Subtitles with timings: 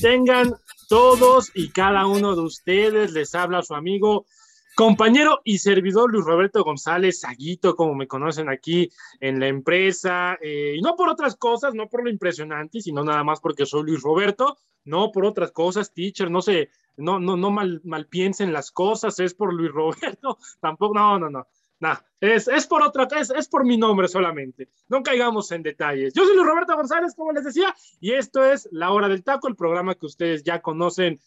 [0.00, 0.54] Tengan
[0.88, 3.12] todos y cada uno de ustedes.
[3.12, 4.24] Les habla su amigo,
[4.74, 8.90] compañero y servidor Luis Roberto González Saguito, como me conocen aquí
[9.20, 10.38] en la empresa.
[10.40, 13.82] eh, y no por otras cosas, no por lo impresionante, sino nada más porque soy
[13.82, 14.56] Luis Roberto.
[14.84, 19.20] No por otras cosas, teacher, no sé, no, no, no mal, mal piensen las cosas,
[19.20, 21.46] es por Luis Roberto, tampoco, no, no, no.
[21.80, 24.68] Nah, es, es por otra, es, es por mi nombre solamente.
[24.88, 26.12] No caigamos en detalles.
[26.12, 29.48] Yo soy Luis Roberto González, como les decía, y esto es La Hora del Taco,
[29.48, 31.18] el programa que ustedes ya conocen,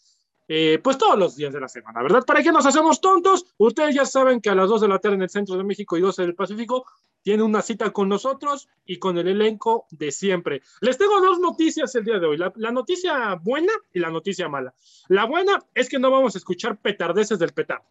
[0.46, 2.22] eh, pues todos los días de la semana, ¿verdad?
[2.24, 3.46] ¿Para qué nos hacemos tontos?
[3.56, 5.96] Ustedes ya saben que a las 2 de la tarde en el centro de México
[5.96, 6.86] y 12 del Pacífico
[7.22, 10.62] tiene una cita con nosotros y con el elenco de siempre.
[10.80, 14.48] Les tengo dos noticias el día de hoy, la, la noticia buena y la noticia
[14.48, 14.72] mala.
[15.08, 17.86] La buena es que no vamos a escuchar petardeces del petardo.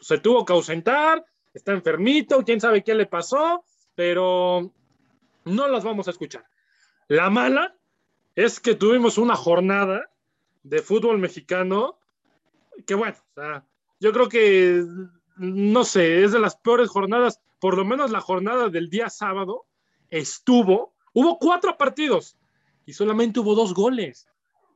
[0.00, 3.64] Se tuvo que ausentar, está enfermito, quién sabe qué le pasó,
[3.94, 4.72] pero
[5.44, 6.46] no las vamos a escuchar.
[7.08, 7.76] La mala
[8.34, 10.10] es que tuvimos una jornada
[10.62, 11.98] de fútbol mexicano
[12.86, 13.16] que bueno,
[14.00, 14.84] yo creo que
[15.36, 19.66] no sé, es de las peores jornadas, por lo menos la jornada del día sábado
[20.10, 22.36] estuvo, hubo cuatro partidos
[22.86, 24.28] y solamente hubo dos goles.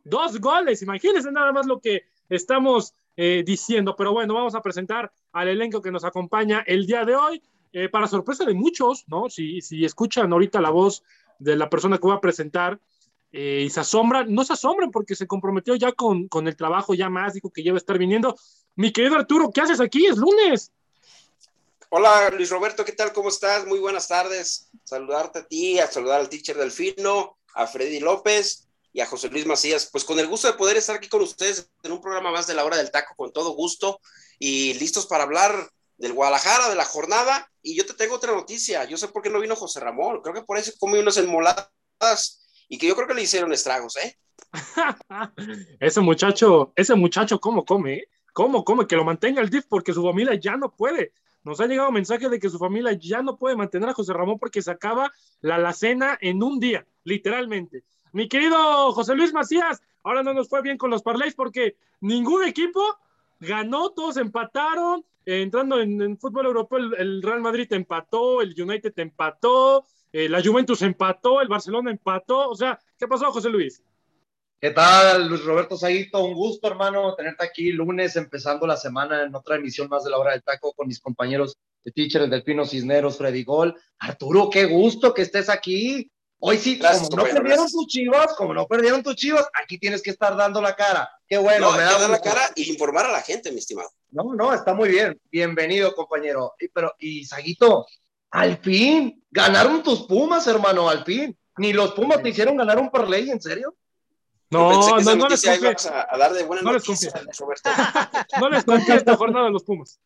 [0.05, 5.11] Dos goles, imagínense nada más lo que estamos eh, diciendo, pero bueno, vamos a presentar
[5.33, 9.29] al elenco que nos acompaña el día de hoy, eh, para sorpresa de muchos, ¿no?
[9.29, 11.03] Si, si escuchan ahorita la voz
[11.39, 12.79] de la persona que voy a presentar
[13.33, 16.95] eh, y se asombran, no se asombren porque se comprometió ya con, con el trabajo
[16.95, 18.37] ya más, dijo que ya va a estar viniendo.
[18.77, 20.07] Mi querido Arturo, ¿qué haces aquí?
[20.07, 20.73] Es lunes.
[21.89, 23.13] Hola Luis Roberto, ¿qué tal?
[23.13, 23.67] ¿Cómo estás?
[23.67, 24.71] Muy buenas tardes.
[24.85, 28.66] Saludarte a ti, a saludar al teacher Delfino, a Freddy López
[28.97, 29.91] y a José Luis Macías.
[29.93, 32.55] Pues con el gusto de poder estar aquí con ustedes en un programa más de
[32.55, 34.01] la hora del taco, con todo gusto
[34.39, 35.53] y listos para hablar
[35.99, 37.47] del Guadalajara, de la jornada.
[37.61, 38.85] Y yo te tengo otra noticia.
[38.85, 40.23] Yo sé por qué no vino José Ramón.
[40.23, 43.97] Creo que por eso comió unas enmoladas y que yo creo que le hicieron estragos,
[43.97, 44.17] ¿eh?
[45.79, 47.97] ese muchacho, ese muchacho, ¿cómo come?
[47.97, 48.09] eh?
[48.33, 48.87] ¿Cómo come?
[48.87, 51.13] Que lo mantenga el DIF porque su familia ya no puede.
[51.45, 54.39] Nos ha llegado mensaje de que su familia ya no puede mantener a José Ramón
[54.39, 57.85] porque se acaba la alacena en un día, literalmente.
[58.17, 62.45] Mi querido José Luis Macías, ahora no nos fue bien con los parlays porque ningún
[62.45, 62.81] equipo
[63.41, 65.05] ganó, todos empataron.
[65.27, 69.85] Eh, entrando en, fútbol europeo, el, el, Real Madrid empató, el United empató,
[70.15, 72.49] eh, la Juventus empató, el Barcelona empató.
[72.49, 73.83] O sea, ¿qué pasó, José Luis?
[74.63, 76.25] ¿Qué tal, Luis Roberto Saguito?
[76.25, 80.17] Un gusto, hermano, tenerte aquí lunes, empezando la semana en otra emisión más de la
[80.17, 83.75] hora del taco con mis compañeros de Teacher, el Delfino Cisneros, Freddy Gol.
[83.99, 86.11] Arturo, qué gusto que estés aquí.
[86.39, 90.03] Hoy sí, Gracias, como no perdieron tus chivas, como no perdieron tus chivas, aquí tienes
[90.03, 91.11] que estar dando la cara.
[91.27, 93.91] Qué bueno, no, me da dar la cara y informar a la gente, mi estimado.
[94.11, 95.19] No, no, está muy bien.
[95.31, 96.55] Bienvenido, compañero.
[96.61, 97.87] Y, pero, y Saguito,
[98.31, 101.37] al fin, ganaron tus Pumas, hermano, al fin.
[101.57, 103.75] Ni los Pumas te hicieron ganar un parlay, ¿en serio?
[104.51, 105.93] No, no, no, no les confío.
[105.93, 107.71] A, a, dar de buena no noticia, les Roberto.
[108.41, 109.99] no les confío esta jornada de los Pumas.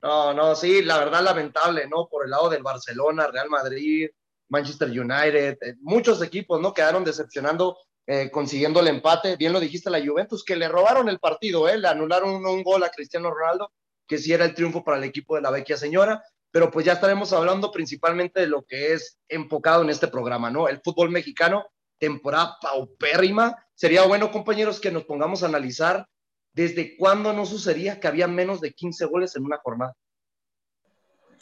[0.00, 2.08] No, no, sí, la verdad lamentable, ¿no?
[2.08, 4.08] Por el lado del Barcelona, Real Madrid,
[4.48, 6.72] Manchester United, eh, muchos equipos, ¿no?
[6.72, 9.36] Quedaron decepcionando, eh, consiguiendo el empate.
[9.36, 11.78] Bien lo dijiste, la Juventus, que le robaron el partido, ¿eh?
[11.78, 13.72] Le anularon un, un gol a Cristiano Ronaldo,
[14.06, 16.94] que sí era el triunfo para el equipo de la vecchia señora, pero pues ya
[16.94, 20.68] estaremos hablando principalmente de lo que es enfocado en este programa, ¿no?
[20.68, 21.66] El fútbol mexicano,
[21.98, 23.56] temporada paupérrima.
[23.74, 26.06] Sería bueno, compañeros, que nos pongamos a analizar
[26.52, 29.94] desde cuándo no sucedía que había menos de 15 goles en una jornada.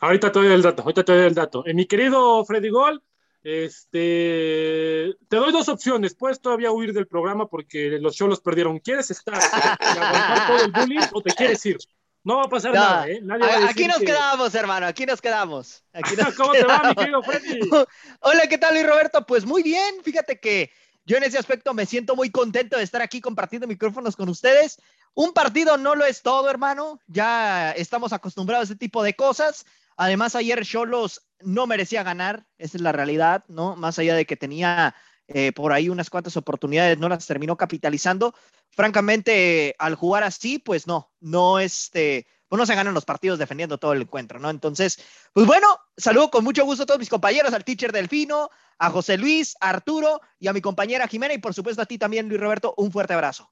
[0.01, 1.65] Ahorita te doy el dato, ahorita te doy el dato.
[1.67, 3.03] Eh, mi querido Freddy Gol,
[3.43, 6.15] este, te doy dos opciones.
[6.15, 8.79] Puedes todavía huir del programa porque los cholos perdieron.
[8.81, 11.79] ¿Quieres estar y aguantar todo el bullying o te quieres ir?
[12.25, 13.21] No va a pasar no, nada, ¿eh?
[13.23, 14.07] Nadie a, aquí nos que...
[14.07, 15.85] quedamos, hermano, aquí nos quedamos.
[15.93, 16.81] Aquí nos ¿Cómo quedamos.
[16.81, 17.61] te va, mi querido Freddy?
[18.21, 19.25] Hola, ¿qué tal, Luis Roberto?
[19.25, 20.73] Pues muy bien, fíjate que
[21.05, 24.81] Yo en ese aspecto me siento muy contento de estar aquí compartiendo micrófonos con ustedes.
[25.15, 26.99] Un partido no lo es todo, hermano.
[27.07, 29.65] Ya estamos acostumbrados a ese tipo de cosas.
[29.97, 33.77] Además, ayer Cholos no merecía ganar, esa es la realidad, ¿no?
[33.77, 34.95] Más allá de que tenía
[35.29, 38.35] eh, por ahí unas cuantas oportunidades, no las terminó capitalizando.
[38.71, 43.79] Francamente, al jugar así, pues no, no este, pues no se ganan los partidos defendiendo
[43.79, 44.51] todo el encuentro, ¿no?
[44.51, 44.99] Entonces,
[45.33, 45.67] pues bueno,
[45.97, 49.71] saludo con mucho gusto a todos mis compañeros, al teacher Delfino, a José Luis, a
[49.71, 52.93] Arturo y a mi compañera Jimena y por supuesto a ti también, Luis Roberto, un
[52.93, 53.51] fuerte abrazo.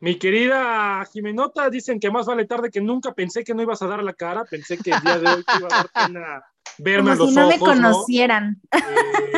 [0.00, 3.12] Mi querida Jimenota, dicen que más vale tarde que nunca.
[3.14, 5.58] Pensé que no ibas a dar la cara, pensé que el día de hoy te
[5.58, 6.44] iba a dar pena
[6.78, 7.54] verme Como a los si no ojos.
[7.54, 8.60] me conocieran.
[8.72, 8.78] ¿no?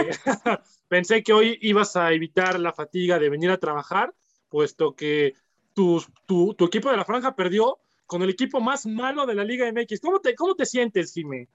[0.00, 0.10] Eh,
[0.88, 4.14] pensé que hoy ibas a evitar la fatiga de venir a trabajar,
[4.48, 5.34] puesto que
[5.74, 9.42] tu, tu, tu equipo de la franja perdió con el equipo más malo de la
[9.42, 10.00] Liga MX.
[10.00, 11.48] ¿Cómo te, cómo te sientes, Jimé?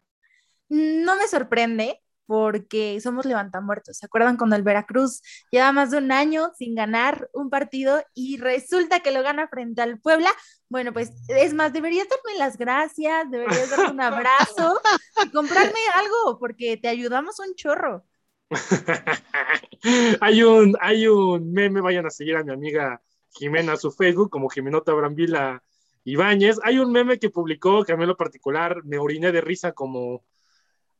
[0.69, 3.97] No me sorprende porque somos levantamuertos.
[3.97, 8.37] ¿Se acuerdan cuando el Veracruz lleva más de un año sin ganar un partido y
[8.37, 10.29] resulta que lo gana frente al Puebla?
[10.69, 14.79] Bueno, pues es más, deberías darme las gracias, deberías darme un abrazo
[15.25, 18.05] y comprarme algo porque te ayudamos un chorro.
[20.21, 23.01] hay, un, hay un meme, vayan a seguir a mi amiga
[23.31, 25.63] Jimena su Facebook, como Jimenota Brambila
[26.03, 26.59] Ibáñez.
[26.63, 29.73] Hay un meme que publicó, que a mí en lo particular me oriné de risa
[29.73, 30.25] como,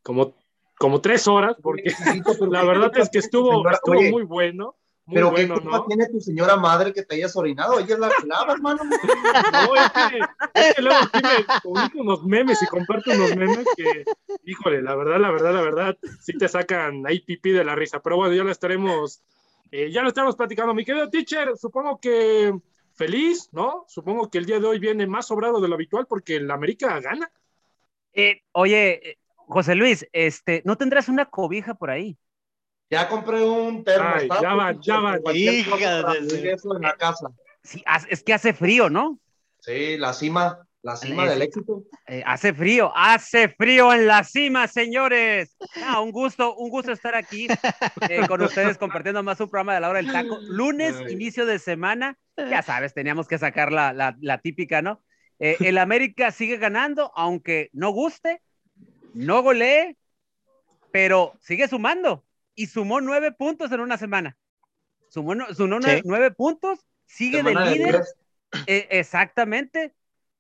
[0.01, 0.35] como,
[0.77, 1.83] como tres horas, porque
[2.51, 3.63] la verdad es que estuvo,
[4.12, 4.75] muy bueno.
[5.06, 5.85] Muy Pero bueno, qué culpa ¿no?
[5.85, 7.79] tiene tu señora madre que te hayas orinado.
[7.79, 8.81] Ella es la que lava, hermano.
[9.53, 10.19] No, es que,
[10.53, 14.03] es que luego sí me publico unos memes y comparto unos memes que,
[14.44, 18.01] híjole, la verdad, la verdad, la verdad, sí te sacan ahí pipí de la risa.
[18.01, 19.21] Pero bueno, ya lo estaremos,
[19.71, 20.73] eh, ya lo estaremos platicando.
[20.73, 22.53] Mi querido teacher, supongo que
[22.94, 23.85] feliz, ¿no?
[23.88, 27.00] Supongo que el día de hoy viene más sobrado de lo habitual porque el América
[27.00, 27.31] gana.
[28.12, 32.17] Eh, oye, José Luis, este, ¿no tendrás una cobija por ahí?
[32.89, 34.09] Ya compré un termo.
[34.13, 34.99] Ay, ya van, ya
[36.21, 37.27] de- eso en la casa.
[37.63, 39.19] Sí, es que hace frío, ¿no?
[39.59, 41.83] Sí, la cima, la cima Es- del éxito.
[42.07, 45.57] Eh, hace frío, hace frío en la cima, señores.
[45.83, 47.47] Ah, un gusto, un gusto estar aquí
[48.09, 50.39] eh, con ustedes compartiendo más un programa de la hora del taco.
[50.47, 51.13] Lunes, Ay.
[51.13, 55.03] inicio de semana, ya sabes, teníamos que sacar la, la- la típica, ¿no?
[55.39, 58.41] Eh, el América sigue ganando, aunque no guste,
[59.17, 59.97] no golee,
[60.91, 62.23] pero sigue sumando
[62.55, 64.37] y sumó nueve puntos en una semana.
[65.09, 66.01] Sumó, sumó nueve, Sí.
[66.05, 68.03] nueve puntos, sigue de de líder.
[68.67, 69.93] Eh, exactamente,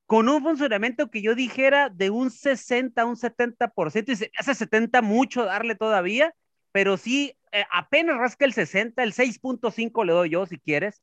[0.05, 4.55] con un funcionamiento que yo dijera de un 60 a un 70%, y se hace
[4.55, 6.33] 70 mucho darle todavía,
[6.71, 11.01] pero sí, eh, apenas rasca el 60, el 6.5 le doy yo si quieres,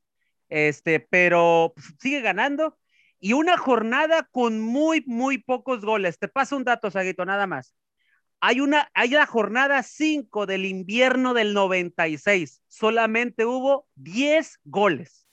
[0.48, 2.78] este, pero pues, sigue ganando,
[3.24, 6.18] y una jornada con muy, muy pocos goles.
[6.18, 7.74] Te paso un dato, Saguito, nada más.
[8.38, 15.26] Hay una, hay la jornada 5 del invierno del 96, solamente hubo 10 goles.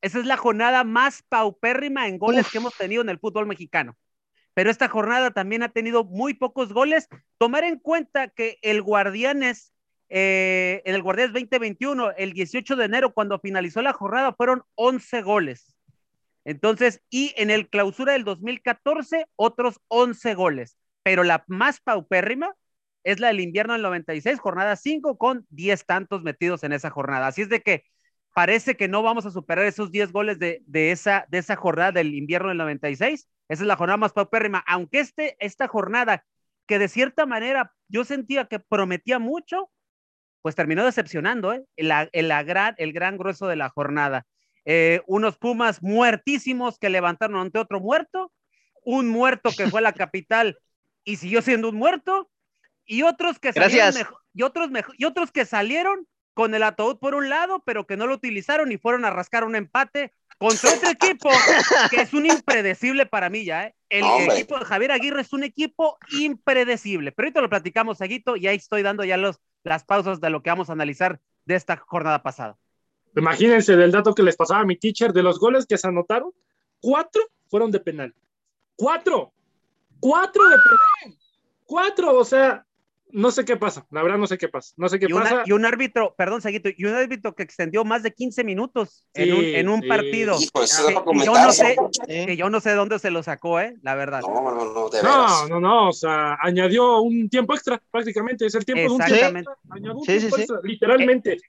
[0.00, 2.50] Esa es la jornada más paupérrima en goles Uf.
[2.50, 3.96] que hemos tenido en el fútbol mexicano.
[4.52, 7.06] Pero esta jornada también ha tenido muy pocos goles.
[7.38, 9.72] Tomar en cuenta que el Guardianes,
[10.08, 15.22] eh, en el Guardianes 2021, el 18 de enero, cuando finalizó la jornada, fueron 11
[15.22, 15.77] goles.
[16.48, 20.78] Entonces, y en el clausura del 2014, otros 11 goles.
[21.02, 22.54] Pero la más paupérrima
[23.04, 27.26] es la del invierno del 96, jornada 5, con 10 tantos metidos en esa jornada.
[27.26, 27.84] Así es de que
[28.34, 32.56] parece que no vamos a superar esos 10 goles de, esa, jornada del invierno del
[32.56, 33.28] 96.
[33.50, 36.24] Esa es la jornada más paupérrima, aunque este, esta jornada,
[36.66, 39.70] que de cierta manera yo sentía que prometía mucho,
[40.40, 41.66] pues terminó decepcionando, ¿eh?
[41.76, 44.24] El gran grueso de la jornada.
[44.64, 48.32] Eh, unos Pumas muertísimos que levantaron ante otro muerto,
[48.84, 50.58] un muerto que fue a la capital
[51.04, 52.30] y siguió siendo un muerto,
[52.84, 56.98] y otros que salieron mejor, y otros mejor, y otros que salieron con el ataúd
[56.98, 60.70] por un lado, pero que no lo utilizaron y fueron a rascar un empate contra
[60.72, 61.28] otro equipo
[61.90, 63.74] que es un impredecible para mí ya, ¿eh?
[63.88, 64.36] El Hombre.
[64.36, 68.56] equipo de Javier Aguirre es un equipo impredecible, pero ahorita lo platicamos, Aguito, y ahí
[68.56, 72.22] estoy dando ya los, las pausas de lo que vamos a analizar de esta jornada
[72.22, 72.56] pasada.
[73.18, 76.32] Imagínense del dato que les pasaba a mi teacher, de los goles que se anotaron,
[76.80, 78.14] cuatro fueron de penal.
[78.76, 79.32] Cuatro.
[80.00, 81.18] Cuatro de penal.
[81.64, 82.64] Cuatro, o sea,
[83.10, 85.24] no sé qué pasa, la verdad no sé qué pasa, no sé qué y, una,
[85.24, 85.42] pasa.
[85.46, 89.22] y un árbitro, perdón, Seguito, y un árbitro que extendió más de 15 minutos sí,
[89.22, 89.88] en un, en un sí.
[89.88, 90.36] partido.
[90.38, 93.22] Hijo, eso que, es que yo no sé, que yo no sé dónde se lo
[93.22, 93.76] sacó, ¿eh?
[93.82, 94.20] La verdad.
[94.20, 95.48] No, no, no, de no, veras.
[95.48, 99.38] no, no, o sea, añadió un tiempo extra, prácticamente, es el tiempo de un tiempo
[99.38, 101.32] extra, añadió un sí, tiempo sí, extra, literalmente.
[101.32, 101.40] Eh,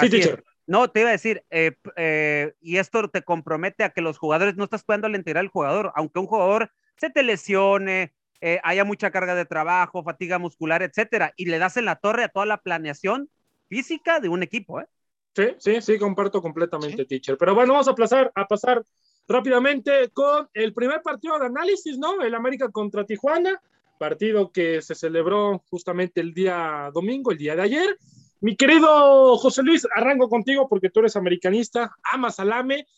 [0.00, 0.44] sí, teacher.
[0.66, 4.56] No, te iba a decir, eh, eh, y esto te compromete a que los jugadores
[4.56, 8.84] no estás cuidando la integridad del jugador, aunque un jugador se te lesione, eh, haya
[8.84, 12.46] mucha carga de trabajo, fatiga muscular, etcétera, y le das en la torre a toda
[12.46, 13.28] la planeación
[13.68, 14.86] física de un equipo, ¿eh?
[15.34, 17.38] Sí, sí, sí, comparto completamente, teacher.
[17.38, 18.82] Pero bueno, vamos a pasar, a pasar
[19.26, 22.20] rápidamente con el primer partido de análisis, ¿no?
[22.20, 23.60] El América contra Tijuana,
[23.98, 27.98] partido que se celebró justamente el día domingo, el día de ayer.
[28.42, 32.88] Mi querido José Luis, arranco contigo porque tú eres americanista, amas al AME.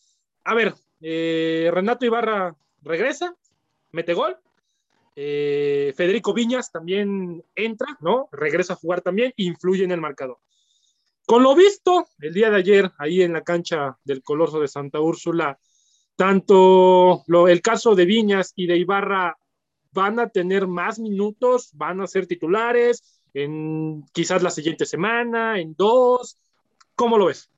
[0.42, 3.36] A ver, eh, Renato Ibarra regresa,
[3.92, 4.38] mete gol.
[5.14, 8.30] Eh, Federico Viñas también entra, ¿no?
[8.32, 10.38] Regresa a jugar también, influye en el marcador.
[11.26, 15.00] Con lo visto el día de ayer, ahí en la cancha del Coloso de Santa
[15.00, 15.58] Úrsula,
[16.16, 19.36] tanto el caso de Viñas y de Ibarra
[19.92, 25.74] van a tener más minutos, van a ser titulares en quizás la siguiente semana, en
[25.76, 26.38] dos.
[26.94, 27.50] ¿Cómo lo ves?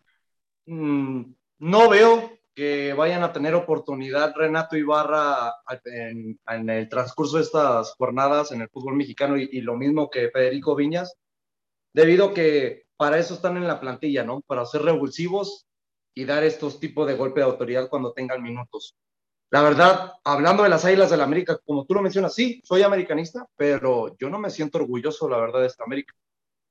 [0.64, 1.22] Mm,
[1.58, 5.52] no veo que vayan a tener oportunidad Renato Ibarra
[5.84, 6.38] en,
[6.70, 10.74] el transcurso de estas jornadas en el fútbol mexicano y, y lo mismo que Federico
[10.74, 11.16] Viñas,
[11.92, 14.40] debido a que para eso están en la plantilla, ¿no?
[14.40, 15.66] Para ser revulsivos
[16.14, 18.96] y dar estos tipos de golpe de autoridad cuando tengan minutos.
[19.50, 22.82] La verdad, hablando de las Águilas del la América, como tú lo mencionas, sí, soy
[22.82, 26.14] americanista, pero yo no me siento orgulloso, la verdad, de esta América.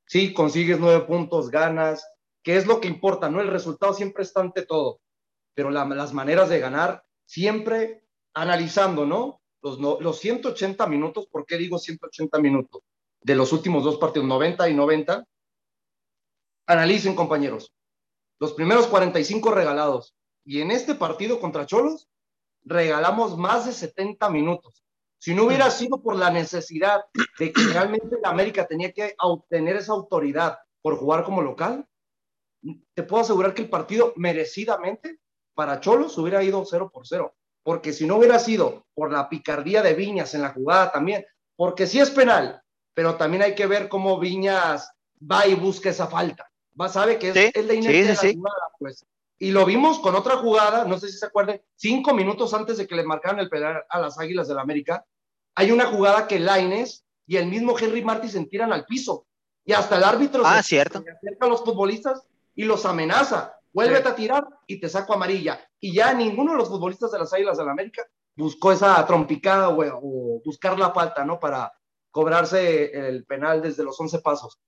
[0.05, 2.05] Sí, consigues nueve puntos, ganas,
[2.43, 3.41] que es lo que importa, ¿no?
[3.41, 4.99] El resultado siempre está ante todo,
[5.53, 8.03] pero la, las maneras de ganar, siempre
[8.33, 9.41] analizando, ¿no?
[9.61, 12.83] Los, no, los 180 minutos, ¿por qué digo 180 minutos?
[13.21, 15.25] De los últimos dos partidos, 90 y 90,
[16.67, 17.73] Analicen, compañeros.
[18.39, 20.15] Los primeros 45 regalados.
[20.43, 22.07] Y en este partido contra Cholos,
[22.65, 24.83] regalamos más de 70 minutos.
[25.17, 27.05] Si no hubiera sido por la necesidad
[27.39, 31.87] de que realmente la América tenía que obtener esa autoridad por jugar como local,
[32.93, 35.19] te puedo asegurar que el partido merecidamente
[35.53, 37.33] para Cholos hubiera ido 0 por 0.
[37.63, 41.87] Porque si no hubiera sido por la picardía de Viñas en la jugada también, porque
[41.87, 42.61] sí es penal,
[42.93, 47.29] pero también hay que ver cómo Viñas va y busca esa falta va, sabe que
[47.29, 49.05] es, sí, es la inercia sí, de la jugada, pues.
[49.37, 52.87] Y lo vimos con otra jugada, no sé si se acuerdan, cinco minutos antes de
[52.87, 55.05] que le marcaran el penal a las Águilas del la América,
[55.55, 59.25] hay una jugada que Laines y el mismo Henry Martí se tiran al piso.
[59.65, 61.01] Y hasta el árbitro ah, se, cierto.
[61.01, 63.55] se acerca a los futbolistas y los amenaza.
[63.73, 64.09] Vuélvete sí.
[64.09, 65.59] a tirar y te saco amarilla.
[65.79, 68.03] Y ya ninguno de los futbolistas de las Águilas del la América
[68.35, 71.39] buscó esa trompicada o, o buscar la falta, ¿no?
[71.39, 71.73] Para
[72.11, 74.59] cobrarse el penal desde los 11 pasos.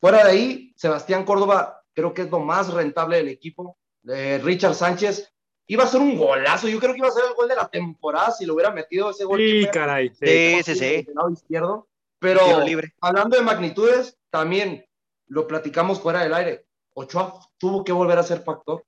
[0.00, 3.78] Fuera de ahí, Sebastián Córdoba creo que es lo más rentable del equipo.
[4.08, 5.32] Eh, Richard Sánchez
[5.66, 6.68] iba a ser un golazo.
[6.68, 9.10] Yo creo que iba a ser el gol de la temporada si lo hubiera metido
[9.10, 9.38] ese gol.
[9.38, 10.10] Sí, caray.
[10.10, 11.02] Sí, sí, sí.
[11.02, 11.88] Del lado izquierdo.
[12.18, 12.94] Pero libre.
[13.00, 14.86] hablando de magnitudes, también
[15.26, 16.66] lo platicamos fuera del aire.
[16.94, 18.84] Ochoa tuvo que volver a ser factor.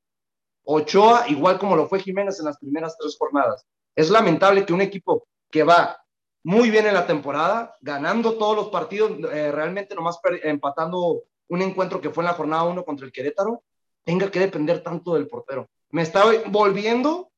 [0.62, 3.66] Ochoa, igual como lo fue Jiménez en las primeras tres jornadas.
[3.97, 6.04] Es lamentable que un equipo que va
[6.44, 12.00] muy bien en la temporada, ganando todos los partidos, eh, realmente nomás empatando un encuentro
[12.00, 13.62] que fue en la jornada 1 contra el Querétaro,
[14.04, 15.68] tenga que depender tanto del portero.
[15.90, 17.30] Me está volviendo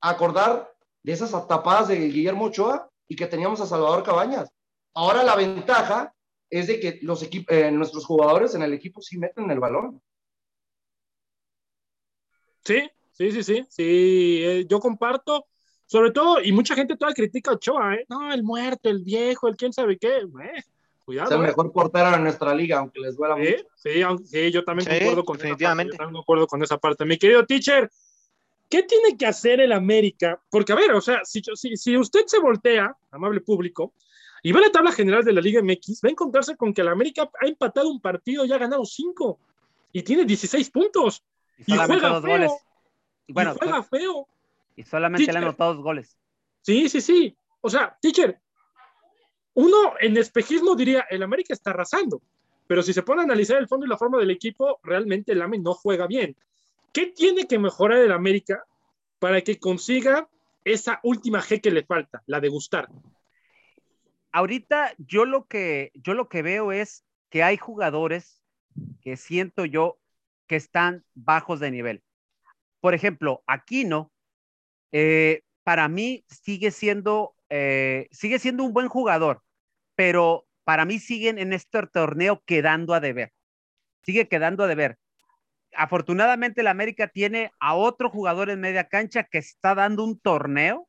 [0.00, 4.50] a acordar de esas tapadas de Guillermo Ochoa y que teníamos a Salvador Cabañas.
[4.94, 6.14] Ahora la ventaja
[6.50, 10.00] es de que los eh, nuestros jugadores en el equipo sí meten el balón.
[12.64, 15.46] Sí, sí, sí, sí, sí, eh, yo comparto
[15.88, 18.04] sobre todo, y mucha gente todavía critica a Ochoa, ¿eh?
[18.10, 20.18] No, el muerto, el viejo, el quién sabe qué.
[20.18, 20.62] Eh,
[21.08, 21.30] cuidado.
[21.30, 23.40] Es el mejor portero de nuestra liga, aunque les duela ¿Sí?
[23.40, 23.64] mucho.
[23.76, 25.94] Sí, sí, yo también Sí, concuerdo con definitivamente.
[25.94, 27.04] Esa parte, yo también concuerdo con esa parte.
[27.06, 27.90] Mi querido teacher,
[28.68, 30.38] ¿qué tiene que hacer el América?
[30.50, 33.94] Porque, a ver, o sea, si, si, si usted se voltea, amable público,
[34.42, 36.88] y ve la tabla general de la Liga MX, va a encontrarse con que el
[36.88, 39.38] América ha empatado un partido y ha ganado cinco.
[39.92, 41.24] Y tiene 16 puntos.
[41.56, 42.30] Y Y solamente juega dos feo.
[42.32, 42.52] goles.
[43.26, 44.28] Y Bueno, juega feo.
[44.76, 45.48] y solamente le han Teacher.
[45.48, 46.16] anotado dos goles.
[46.60, 47.36] Sí, sí, sí.
[47.62, 48.38] O sea, teacher,
[49.58, 52.22] uno en espejismo diría, el América está arrasando,
[52.66, 55.42] pero si se pone a analizar el fondo y la forma del equipo, realmente el
[55.42, 56.36] AME no juega bien.
[56.92, 58.64] ¿Qué tiene que mejorar el América
[59.18, 60.28] para que consiga
[60.64, 62.88] esa última G que le falta, la de gustar?
[64.32, 68.42] ahorita yo lo que yo lo que veo es que hay jugadores
[69.02, 69.98] que siento yo
[70.46, 72.02] que están bajos de nivel.
[72.80, 74.12] Por ejemplo, Aquino,
[74.92, 79.42] eh, para mí sigue siendo eh, sigue siendo un buen jugador,
[79.98, 83.32] pero para mí siguen en este torneo quedando a deber.
[84.04, 84.96] Sigue quedando a deber.
[85.74, 90.88] Afortunadamente, la América tiene a otro jugador en media cancha que está dando un torneo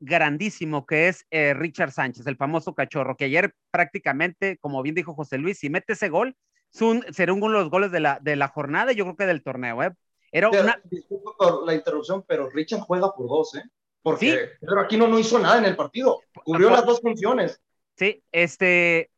[0.00, 5.12] grandísimo que es eh, Richard Sánchez, el famoso cachorro, que ayer prácticamente, como bien dijo
[5.12, 6.34] José Luis, si mete ese gol,
[6.72, 9.26] es un, será uno de los goles de la, de la jornada yo creo que
[9.26, 9.82] del torneo.
[9.82, 9.92] ¿eh?
[10.32, 10.80] Era una...
[10.84, 13.64] Disculpa por la interrupción, pero Richard juega por dos, ¿eh?
[14.00, 14.36] porque Sí.
[14.60, 17.60] Pedro Aquino no hizo nada en el partido, cubrió las dos funciones.
[17.96, 19.10] Sí, este,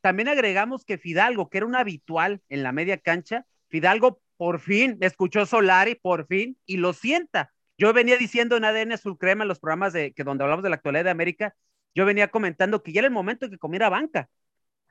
[0.00, 4.96] también agregamos que Fidalgo, que era un habitual en la media cancha, Fidalgo por fin
[5.00, 7.52] escuchó Solari, por fin, y lo sienta.
[7.76, 10.70] Yo venía diciendo en ADN Azul Crema, en los programas de, que donde hablamos de
[10.70, 11.54] la actualidad de América,
[11.94, 14.28] yo venía comentando que ya era el momento de que comiera banca.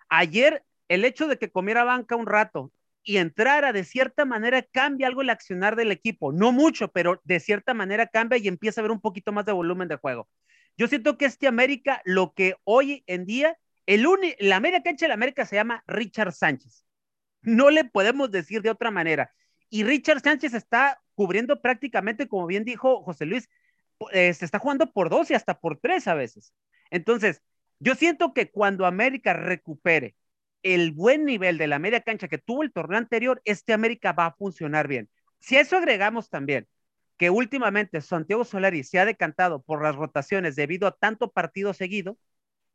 [0.10, 2.72] Ayer, el hecho de que comiera banca un rato
[3.04, 6.34] y entrara de cierta manera cambia algo el accionar del equipo.
[6.34, 9.54] No mucho, pero de cierta manera cambia y empieza a ver un poquito más de
[9.54, 10.28] volumen de juego.
[10.78, 14.06] Yo siento que este América, lo que hoy en día, el
[14.40, 16.86] la media cancha de la América se llama Richard Sánchez.
[17.42, 19.32] No le podemos decir de otra manera.
[19.70, 23.50] Y Richard Sánchez está cubriendo prácticamente, como bien dijo José Luis,
[24.12, 26.54] eh, se está jugando por dos y hasta por tres a veces.
[26.92, 27.42] Entonces,
[27.80, 30.16] yo siento que cuando América recupere
[30.64, 34.28] el buen nivel de la media cancha que tuvo el torneo anterior, este América va
[34.28, 35.10] a funcionar bien.
[35.40, 36.68] Si a eso agregamos también
[37.18, 42.18] que últimamente Santiago Solari se ha decantado por las rotaciones debido a tanto partido seguido,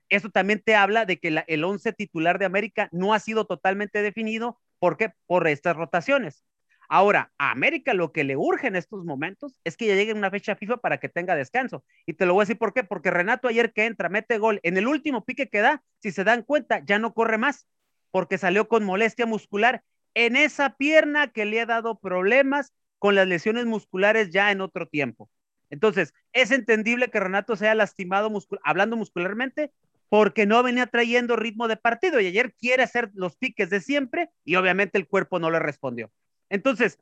[0.09, 4.03] eso también te habla de que el once titular de América no ha sido totalmente
[4.03, 4.61] definido.
[4.79, 5.13] ¿Por qué?
[5.27, 6.45] Por estas rotaciones.
[6.89, 10.31] Ahora, a América lo que le urge en estos momentos es que ya llegue una
[10.31, 11.85] fecha FIFA para que tenga descanso.
[12.05, 12.85] Y te lo voy a decir por qué.
[12.85, 16.25] Porque Renato ayer que entra, mete gol, en el último pique que da, si se
[16.25, 17.67] dan cuenta, ya no corre más,
[18.11, 19.83] porque salió con molestia muscular
[20.13, 24.87] en esa pierna que le ha dado problemas con las lesiones musculares ya en otro
[24.87, 25.29] tiempo.
[25.71, 29.73] Entonces, es entendible que Renato sea lastimado muscul hablando muscularmente
[30.09, 34.31] porque no venía trayendo ritmo de partido y ayer quiere hacer los piques de siempre
[34.45, 36.13] y obviamente el cuerpo no le respondió.
[36.49, 37.01] Entonces,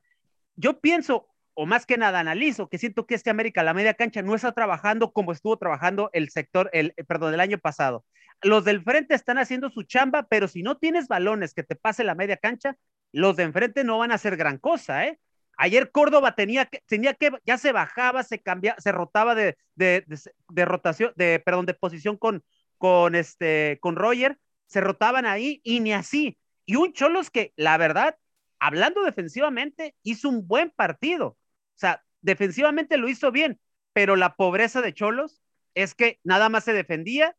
[0.56, 4.22] yo pienso, o más que nada analizo, que siento que este América, la media cancha,
[4.22, 8.06] no está trabajando como estuvo trabajando el sector, el, perdón, el año pasado.
[8.40, 12.04] Los del frente están haciendo su chamba, pero si no tienes balones que te pase
[12.04, 12.78] la media cancha,
[13.12, 15.18] los de enfrente no van a hacer gran cosa, ¿eh?
[15.62, 20.06] Ayer Córdoba tenía que, tenía que, ya se bajaba, se cambiaba, se rotaba de, de,
[20.48, 22.42] de, rotación, de, perdón, de posición con,
[22.78, 24.38] con este, con Roger,
[24.68, 26.38] se rotaban ahí y ni así.
[26.64, 28.16] Y un Cholos que, la verdad,
[28.58, 31.26] hablando defensivamente, hizo un buen partido.
[31.26, 31.38] O
[31.74, 33.60] sea, defensivamente lo hizo bien,
[33.92, 35.42] pero la pobreza de Cholos
[35.74, 37.36] es que nada más se defendía,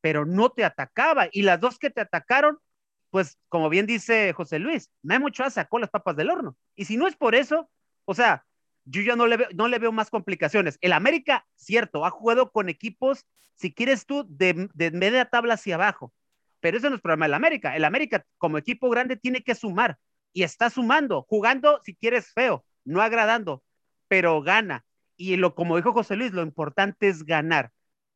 [0.00, 1.26] pero no te atacaba.
[1.32, 2.60] Y las dos que te atacaron,
[3.14, 6.56] pues como bien dice José Luis, Memo Ochoa sacó las papas del horno.
[6.74, 7.70] Y si no es por eso,
[8.06, 8.44] o sea,
[8.84, 10.78] yo ya no le, veo, no le veo más complicaciones.
[10.80, 13.24] El América, cierto, ha jugado con equipos,
[13.54, 16.12] si quieres tú, de, de media tabla hacia abajo.
[16.58, 17.76] Pero eso no es problema del América.
[17.76, 19.96] El América, como equipo grande, tiene que sumar.
[20.32, 23.62] Y está sumando, jugando, si quieres, feo, no agradando,
[24.08, 24.84] pero gana.
[25.16, 27.70] Y lo, como dijo José Luis, lo importante es ganar.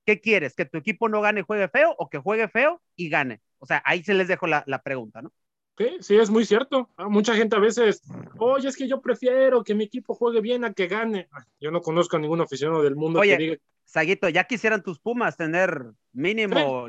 [0.04, 0.56] ¿Qué quieres?
[0.56, 3.40] ¿Que tu equipo no gane y juegue feo o que juegue feo y gane?
[3.58, 5.32] O sea, ahí se les dejo la, la pregunta, ¿no?
[5.78, 6.90] Sí, sí, es muy cierto.
[6.98, 8.02] Mucha gente a veces,
[8.38, 11.28] oye, es que yo prefiero que mi equipo juegue bien a que gane.
[11.60, 13.56] Yo no conozco a ningún aficionado del mundo oye, que diga.
[13.84, 16.88] Saguito, ya quisieran tus Pumas tener mínimo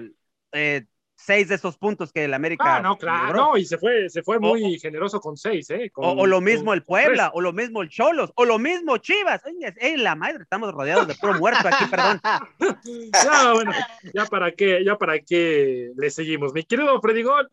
[0.52, 0.86] eh,
[1.20, 2.78] seis de esos puntos que el América.
[2.78, 5.90] Ah, no, claro, no, y se fue, se fue muy o, generoso con seis, ¿eh?
[5.92, 8.58] Con, o, o, lo mismo con, el Puebla, o lo mismo el Cholos, o lo
[8.58, 9.42] mismo Chivas.
[9.78, 10.44] ¡Ey, la madre!
[10.44, 12.22] Estamos rodeados de puro muerto aquí, perdón.
[13.54, 13.72] bueno,
[14.14, 16.54] ya para qué, ya para qué le seguimos.
[16.54, 17.50] Mi querido Freddy Gol,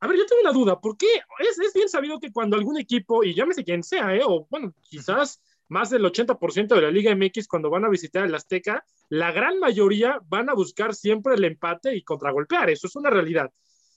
[0.00, 1.08] a ver, yo tengo una duda, ¿por qué?
[1.40, 4.22] Es, es, bien sabido que cuando algún equipo, y llámese quien sea, ¿eh?
[4.24, 8.34] o bueno, quizás más del 80% de la Liga MX cuando van a visitar el
[8.34, 13.08] Azteca, la gran mayoría van a buscar siempre el empate y contragolpear, eso es una
[13.08, 13.50] realidad.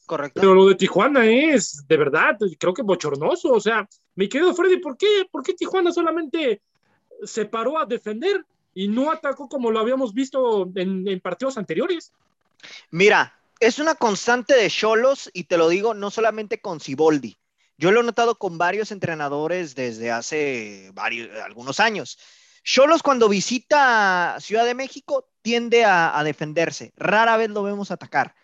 [0.05, 0.39] Correcto.
[0.39, 4.77] Pero lo de Tijuana es, de verdad, creo que bochornoso, o sea, mi querido Freddy,
[4.77, 6.61] ¿por qué, ¿por qué Tijuana solamente
[7.23, 12.13] se paró a defender y no atacó como lo habíamos visto en, en partidos anteriores?
[12.91, 17.37] Mira, es una constante de Cholos y te lo digo no solamente con Ciboldi.
[17.77, 22.17] Yo lo he notado con varios entrenadores desde hace varios, algunos años.
[22.63, 26.93] Cholos cuando visita Ciudad de México tiende a, defenderse.
[26.95, 28.35] Rara vez lo vemos atacar.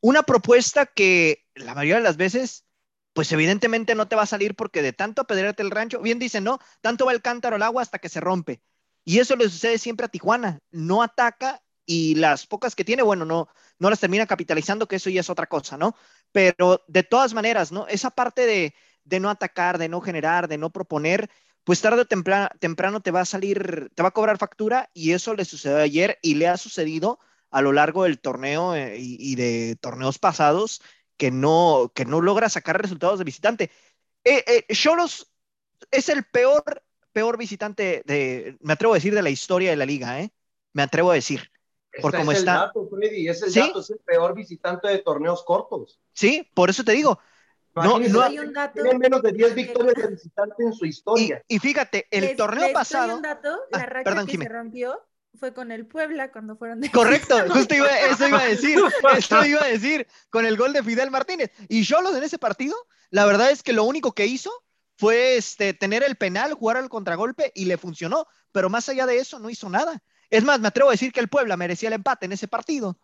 [0.00, 2.64] Una propuesta que la mayoría de las veces,
[3.12, 6.44] pues evidentemente no te va a salir porque de tanto apedrearte el rancho, bien dicen,
[6.44, 6.58] ¿no?
[6.80, 8.62] Tanto va el cántaro al agua hasta que se rompe.
[9.04, 10.60] Y eso le sucede siempre a Tijuana.
[10.70, 15.10] No ataca y las pocas que tiene, bueno, no, no las termina capitalizando, que eso
[15.10, 15.96] ya es otra cosa, ¿no?
[16.32, 17.86] Pero de todas maneras, ¿no?
[17.88, 21.30] Esa parte de, de no atacar, de no generar, de no proponer,
[21.64, 25.12] pues tarde o temprano, temprano te va a salir, te va a cobrar factura y
[25.12, 27.18] eso le sucedió ayer y le ha sucedido
[27.50, 30.80] a lo largo del torneo eh, y, de torneos pasados
[31.16, 33.70] que no, que no logra sacar resultados de visitante.
[34.68, 35.26] Cholos eh,
[35.82, 39.76] eh, es el peor, peor visitante de, me atrevo a decir, de la historia de
[39.76, 40.32] la liga, ¿eh?
[40.72, 41.50] Me atrevo a decir
[42.00, 42.52] por cómo es está.
[42.52, 43.60] El dato, Freddy, es el ¿Sí?
[43.60, 46.00] dato, es el peor visitante de torneos cortos.
[46.12, 47.18] Sí, por eso te digo.
[47.74, 51.42] No, no, hay un dato tiene menos de 10 victorias de visitante en su historia.
[51.46, 53.16] Y, y fíjate, el les, torneo les pasado.
[53.16, 54.44] un dato, la ah, racha perdón, que Jimmy.
[54.44, 55.00] se rompió
[55.38, 58.78] fue con el Puebla cuando fueron de Correcto, justo iba, eso iba a decir,
[59.16, 61.52] eso iba a decir, con el gol de Fidel Martínez.
[61.68, 62.74] Y Cholos en ese partido,
[63.10, 64.50] la verdad es que lo único que hizo
[64.96, 69.18] fue este, tener el penal, jugar al contragolpe y le funcionó, pero más allá de
[69.18, 70.02] eso no hizo nada.
[70.30, 72.98] Es más, me atrevo a decir que el Puebla merecía el empate en ese partido.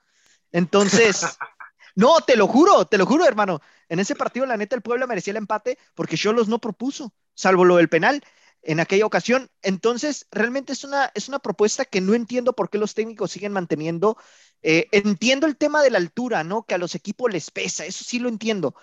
[0.53, 1.23] Entonces,
[1.95, 3.61] no, te lo juro, te lo juro, hermano.
[3.89, 7.65] En ese partido, la neta, el Puebla merecía el empate porque Cholos no propuso, salvo
[7.65, 8.23] lo del penal
[8.63, 9.51] en aquella ocasión.
[9.63, 13.53] Entonces, realmente es una, es una propuesta que no entiendo por qué los técnicos siguen
[13.53, 14.17] manteniendo.
[14.63, 16.65] Eh, entiendo el tema de la altura, ¿no?
[16.65, 18.75] Que a los equipos les pesa, eso sí lo entiendo.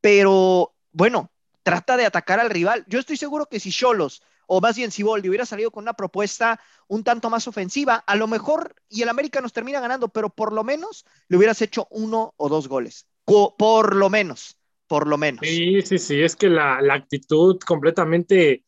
[0.00, 1.30] Pero bueno,
[1.62, 2.84] trata de atacar al rival.
[2.88, 5.94] Yo estoy seguro que si Cholos, o más bien si Boldi hubiera salido con una
[5.94, 10.30] propuesta un tanto más ofensiva, a lo mejor y el América nos termina ganando, pero
[10.30, 13.06] por lo menos le hubieras hecho uno o dos goles.
[13.24, 14.56] Por lo menos,
[14.86, 15.40] por lo menos.
[15.42, 18.64] Sí, sí, sí, es que la, la actitud completamente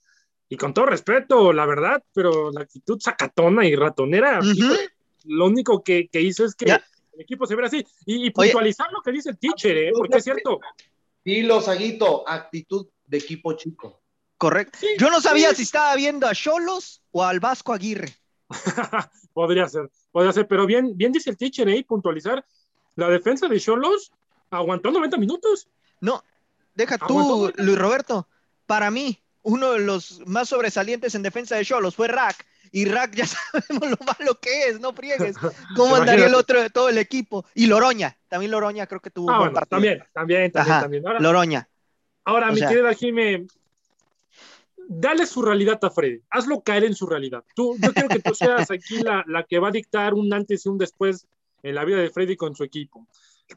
[0.49, 4.41] y con todo respeto, la verdad, pero la actitud sacatona y ratonera,
[5.25, 7.85] lo único que, que, hizo es que el equipo se vea así.
[8.07, 9.93] Y, y puntualizar lo que dice el teacher, ¿eh?
[9.95, 10.59] porque es cierto.
[11.23, 14.01] Dilo, Saguito, actitud de equipo chico.
[14.39, 14.79] Correcto.
[14.99, 18.17] Yo no sabía si estaba viendo a Cholos o al Vasco Aguirre.
[19.35, 21.85] podría ser, podría ser, pero bien, bien dice el teacher, ¿eh?
[21.87, 22.45] puntualizar.
[22.95, 24.13] La defensa de Cholos
[24.51, 25.69] aguantó 90 minutos.
[26.01, 26.23] No,
[26.75, 28.29] deja tú, Luis Roberto.
[28.67, 32.47] Para mí, uno de los más sobresalientes en defensa de Cholos fue Rack.
[32.71, 35.37] Y Rack ya sabemos lo malo que es, no friegues.
[35.77, 37.45] ¿Cómo andaría el otro de todo el equipo?
[37.55, 39.71] Y Loroña, también Loroña creo que tuvo ah, un buen partido.
[39.71, 40.81] También, también, también.
[40.81, 41.07] también.
[41.07, 41.69] Ahora, Loroña.
[42.25, 43.47] Ahora, mi querida Jimé,
[44.89, 47.45] dale su realidad a Freddy, hazlo caer en su realidad.
[47.55, 50.67] Tú, yo quiero que tú seas aquí la, la que va a dictar un antes
[50.67, 51.29] y un después
[51.63, 53.07] en la vida de Freddy con su equipo.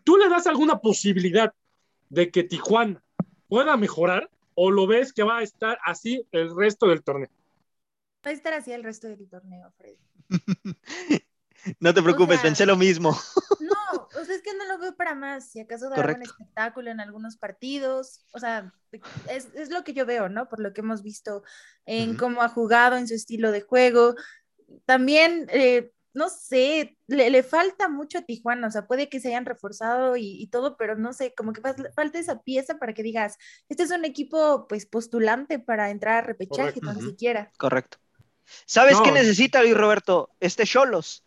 [0.03, 1.53] ¿Tú le das alguna posibilidad
[2.09, 3.03] de que Tijuana
[3.47, 4.29] pueda mejorar?
[4.55, 7.29] o lo ves que va a estar así el resto del torneo?
[8.25, 9.97] Va a estar así el resto del torneo, Freddy.
[11.80, 13.12] no te preocupes, o pensé lo mismo.
[13.60, 15.52] no, o sea, es que no lo veo para más.
[15.52, 18.74] Si acaso dará un espectáculo en algunos partidos, o sea,
[19.30, 20.50] es, es, lo que yo veo, ¿no?
[20.50, 21.43] Por lo que hemos visto
[21.86, 24.15] en cómo ha jugado, en su estilo de juego.
[24.86, 29.45] También eh, no sé, le, falta mucho a Tijuana, o sea, puede que se hayan
[29.45, 33.38] reforzado y, todo, pero no sé, como que falta esa pieza para que digas,
[33.69, 37.52] este es un equipo pues postulante para entrar a repechaje, tan siquiera.
[37.58, 37.97] Correcto.
[38.65, 40.30] ¿Sabes qué necesita Luis Roberto?
[40.41, 41.24] Este Cholos.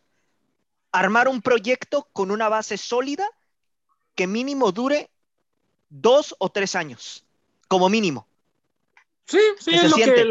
[0.94, 3.28] Armar un proyecto con una base sólida
[4.14, 5.10] que mínimo dure
[5.90, 7.24] dos o tres años,
[7.66, 8.28] como mínimo.
[9.26, 10.30] Sí, sí, es lo que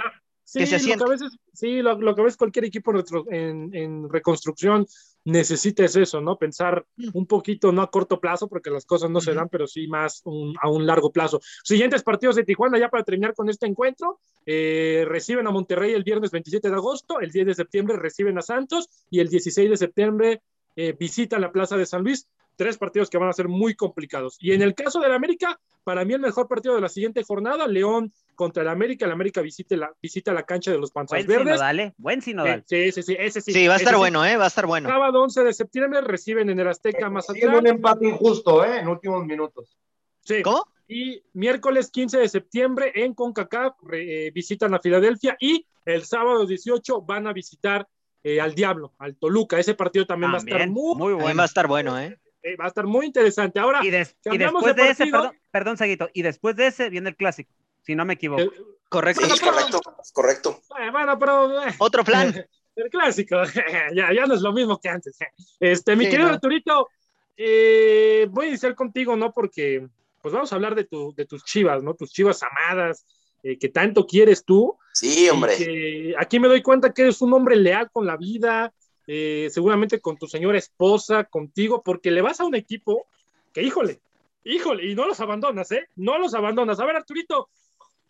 [0.53, 2.93] Sí, lo que a veces, sí, lo, que ves cualquier equipo
[3.31, 4.85] en, reconstrucción
[5.25, 6.37] necesita es eso, ¿no?
[6.37, 7.09] Pensar mm.
[7.13, 10.21] un poquito, no a corto plazo, porque las cosas no se dan, pero sí más
[10.61, 11.41] a un largo plazo.
[11.63, 16.03] Siguientes partidos de Tijuana, ya para terminar con este encuentro, eh, reciben a Monterrey el
[16.03, 19.77] viernes 27 de agosto, el 10 de septiembre reciben a Santos y el 16 de
[19.77, 20.41] septiembre
[20.75, 24.37] eh, visitan la Plaza de San Luis tres partidos que van a ser muy complicados.
[24.39, 27.67] Y en el caso del América, para mí el mejor partido de la siguiente jornada,
[27.67, 29.05] León contra el América.
[29.05, 31.55] El América visite la, visita la cancha de los Panzas Verdes.
[31.55, 32.63] Sinodal, Buen Sinodal.
[32.67, 33.51] Sí, sí, sí, ese sí.
[33.51, 34.37] Sí, va a estar bueno, ¿eh?
[34.37, 34.89] Va a estar bueno.
[34.89, 38.79] Sábado 11 de septiembre reciben en el Azteca más Tiene un empate injusto, ¿eh?
[38.79, 39.77] En últimos minutos.
[40.21, 40.41] Sí.
[40.41, 40.65] ¿Cómo?
[40.87, 47.01] Y miércoles 15 de septiembre en CONCACAF eh, visitan a Filadelfia y el sábado 18
[47.01, 47.87] van a visitar
[48.23, 49.59] eh, al Diablo, al Toluca.
[49.59, 51.37] Ese partido también va a estar muy, muy bueno.
[51.37, 52.17] Va a estar bueno, ¿eh?
[52.43, 53.59] Eh, va a estar muy interesante.
[53.59, 55.11] Ahora, y, después de, ese,
[55.49, 58.41] perdón, Saguito, y después de ese viene el clásico, si no me equivoco.
[58.41, 58.51] Eh,
[58.89, 59.21] correcto.
[59.41, 59.81] correcto,
[60.11, 60.61] correcto.
[60.77, 61.61] Eh, bueno, pero.
[61.79, 62.33] Otro plan.
[62.75, 63.35] El clásico,
[63.93, 65.15] ya, ya no es lo mismo que antes.
[65.59, 66.89] Este, mi querido Arturito,
[67.37, 69.31] voy a iniciar contigo, ¿no?
[69.31, 69.87] Porque,
[70.23, 71.93] pues vamos a hablar de, tu, de tus chivas, ¿no?
[71.93, 73.05] Tus chivas amadas,
[73.43, 74.77] que tanto quieres tú.
[74.93, 76.15] Sí, hombre.
[76.17, 78.73] aquí me doy cuenta que eres un hombre leal con la vida,
[79.05, 83.07] eh, seguramente con tu señora esposa, contigo, porque le vas a un equipo
[83.53, 83.99] que, híjole,
[84.45, 85.87] híjole, y no los abandonas, ¿eh?
[85.95, 86.79] No los abandonas.
[86.79, 87.49] A ver, Arturito,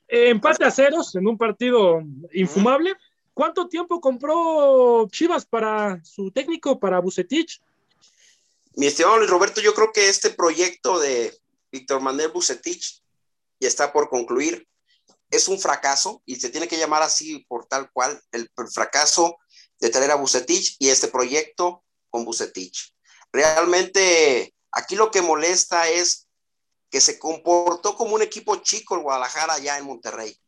[0.08, 2.96] eh, empate a ceros en un partido infumable.
[3.34, 7.60] ¿Cuánto tiempo compró Chivas para su técnico, para Bucetich?
[8.76, 11.34] Mi estimado Luis Roberto, yo creo que este proyecto de
[11.72, 13.02] Víctor Manuel Bucetich
[13.60, 14.68] ya está por concluir.
[15.34, 19.38] Es un fracaso y se tiene que llamar así por tal cual, el fracaso
[19.80, 22.94] de traer a Bucetich y este proyecto con Bucetich.
[23.32, 26.28] Realmente aquí lo que molesta es
[26.90, 30.40] que se comportó como un equipo chico el Guadalajara allá en Monterrey.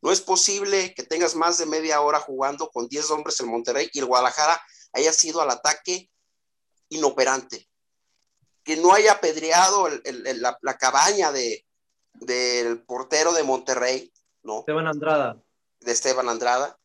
[0.00, 3.90] No es posible que tengas más de media hora jugando con 10 hombres en Monterrey
[3.92, 6.08] y el Guadalajara haya sido al ataque
[6.88, 7.68] inoperante.
[8.62, 11.66] Que no haya apedreado la, cabaña de,
[12.14, 14.12] del portero de Monterrey,
[14.48, 14.60] ¿no?
[14.60, 15.40] Esteban Andrada.
[15.80, 16.78] De Esteban Andrada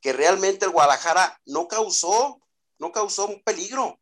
[0.00, 2.40] que realmente el Guadalajara no causó
[2.78, 4.00] no causó un peligro.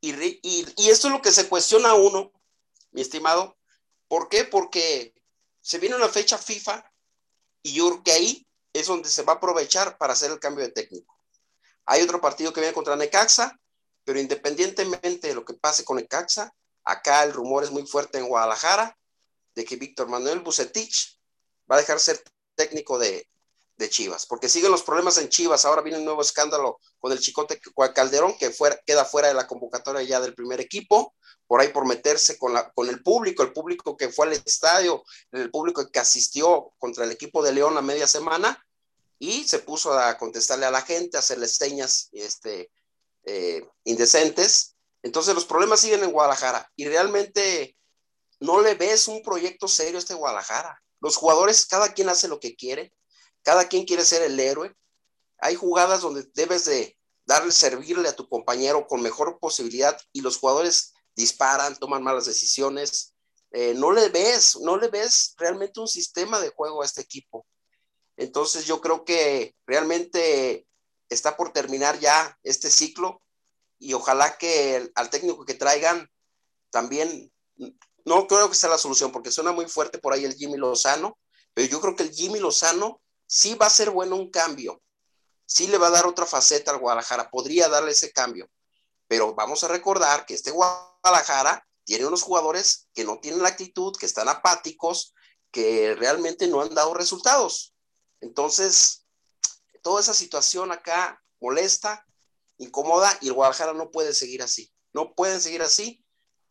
[0.00, 2.32] Y, y, y esto es lo que se cuestiona a uno,
[2.90, 3.56] mi estimado.
[4.08, 4.44] ¿Por qué?
[4.44, 5.14] Porque
[5.60, 6.84] se viene una fecha FIFA
[7.62, 10.64] y yo creo que ahí es donde se va a aprovechar para hacer el cambio
[10.64, 11.18] de técnico.
[11.86, 13.58] Hay otro partido que viene contra Necaxa,
[14.04, 18.28] pero independientemente de lo que pase con Necaxa, acá el rumor es muy fuerte en
[18.28, 18.98] Guadalajara
[19.54, 21.18] de que Víctor Manuel Bucetich
[21.70, 22.22] va a dejar ser
[22.54, 23.28] técnico de,
[23.76, 25.64] de Chivas, porque siguen los problemas en Chivas.
[25.64, 27.60] Ahora viene un nuevo escándalo con el Chicote
[27.94, 31.14] Calderón, que fuera, queda fuera de la convocatoria ya del primer equipo,
[31.46, 35.02] por ahí por meterse con, la, con el público, el público que fue al estadio,
[35.32, 38.64] el público que asistió contra el equipo de León a media semana,
[39.18, 42.70] y se puso a contestarle a la gente, a hacerle señas este,
[43.24, 44.76] eh, indecentes.
[45.02, 47.76] Entonces los problemas siguen en Guadalajara y realmente
[48.40, 50.82] no le ves un proyecto serio a este Guadalajara.
[51.04, 52.90] Los jugadores, cada quien hace lo que quiere,
[53.42, 54.74] cada quien quiere ser el héroe.
[55.36, 60.38] Hay jugadas donde debes de darle, servirle a tu compañero con mejor posibilidad y los
[60.38, 63.12] jugadores disparan, toman malas decisiones.
[63.50, 67.46] Eh, no le ves, no le ves realmente un sistema de juego a este equipo.
[68.16, 70.66] Entonces yo creo que realmente
[71.10, 73.20] está por terminar ya este ciclo
[73.78, 76.10] y ojalá que al técnico que traigan
[76.70, 77.30] también,
[78.04, 81.18] no creo que sea la solución porque suena muy fuerte por ahí el Jimmy Lozano,
[81.52, 84.82] pero yo creo que el Jimmy Lozano sí va a ser bueno un cambio,
[85.46, 88.48] sí le va a dar otra faceta al Guadalajara, podría darle ese cambio,
[89.08, 93.94] pero vamos a recordar que este Guadalajara tiene unos jugadores que no tienen la actitud,
[93.98, 95.14] que están apáticos,
[95.50, 97.74] que realmente no han dado resultados.
[98.20, 99.06] Entonces,
[99.82, 102.04] toda esa situación acá molesta,
[102.58, 104.72] incomoda y el Guadalajara no puede seguir así.
[104.92, 106.03] No pueden seguir así.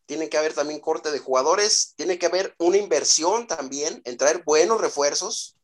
[0.05, 4.43] Tiene que haber también corte de jugadores, tiene que haber una inversión también en traer
[4.43, 5.57] buenos refuerzos,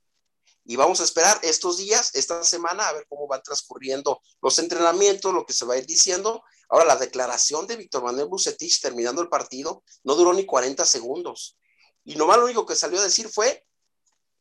[0.69, 5.33] y vamos a esperar estos días, esta semana, a ver cómo van transcurriendo los entrenamientos,
[5.33, 6.43] lo que se va a ir diciendo.
[6.69, 11.57] Ahora, la declaración de Víctor Manuel Bucetich terminando el partido no duró ni 40 segundos.
[12.03, 13.65] Y nomás lo único que salió a decir fue,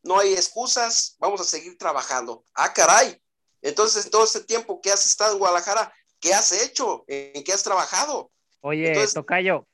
[0.03, 2.45] no hay excusas, vamos a seguir trabajando.
[2.53, 3.19] Ah, caray.
[3.63, 7.05] Entonces, en todo este tiempo que has estado en Guadalajara, ¿qué has hecho?
[7.07, 8.31] ¿En qué has trabajado?
[8.61, 9.67] Oye, Tocayo,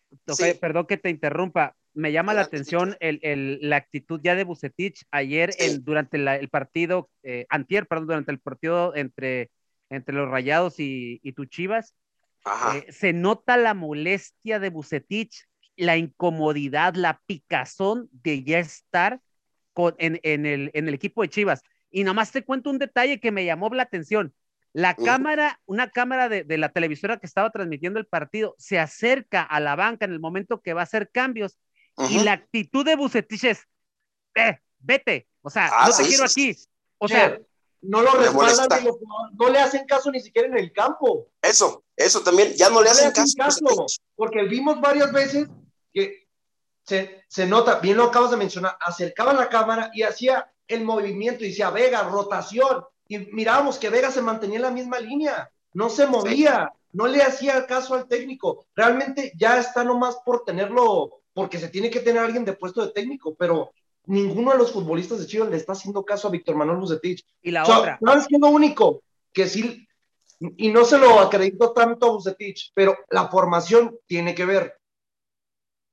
[0.60, 5.50] perdón que te interrumpa, me llama la atención el, la actitud ya de Bucetich ayer
[5.58, 9.50] en, durante el partido, eh, antier, perdón, durante el partido entre,
[9.90, 11.94] entre los Rayados y, y Chivas.
[12.74, 15.46] Eh, se nota la molestia de Bucetich,
[15.76, 19.20] la incomodidad, la picazón de ya estar
[19.72, 21.62] con, en, en, el, en el equipo de Chivas.
[21.90, 24.34] Y nada más te cuento un detalle que me llamó la atención.
[24.74, 29.42] La cámara, una cámara de, de, la televisora que estaba transmitiendo el partido, se acerca
[29.42, 31.56] a la banca en el momento que va a hacer cambios
[32.10, 33.68] y la actitud de Bucetich es,
[34.34, 36.56] eh, vete, o sea, ah, no te quiero aquí.
[36.98, 37.38] O sea,
[37.82, 38.84] no lo respaldan,
[39.38, 41.28] no le hacen caso ni siquiera en el campo.
[41.40, 43.86] Eso, eso también, ya no le, hacen, caso.
[44.16, 45.48] Porque vimos varias veces
[45.92, 46.26] que
[46.82, 51.44] se, se, nota, bien lo acabas de mencionar, acercaba la cámara y hacía el movimiento
[51.44, 52.84] y decía, Vega, rotación.
[53.08, 57.22] Y mirábamos que Vega se mantenía en la misma línea, no se movía, no le
[57.22, 58.66] hacía caso al técnico.
[58.74, 62.92] Realmente ya está nomás por tenerlo porque se tiene que tener alguien de puesto de
[62.92, 63.72] técnico, pero
[64.06, 67.24] ninguno de los futbolistas de Chivas le está haciendo caso a Víctor Manuel Bucetich.
[67.42, 67.98] Y la otra.
[68.00, 69.86] No es lo único que sí,
[70.56, 74.78] y no se lo acredito tanto a Bucetich, pero la formación tiene que ver.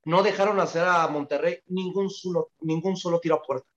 [0.04, 3.68] No dejaron hacer a Monterrey ningún solo, ningún solo tiro a puerta.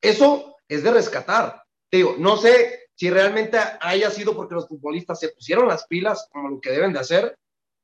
[0.00, 1.63] Eso es de rescatar.
[1.90, 6.28] Te digo, no sé si realmente haya sido porque los futbolistas se pusieron las pilas
[6.32, 7.36] como lo que deben de hacer,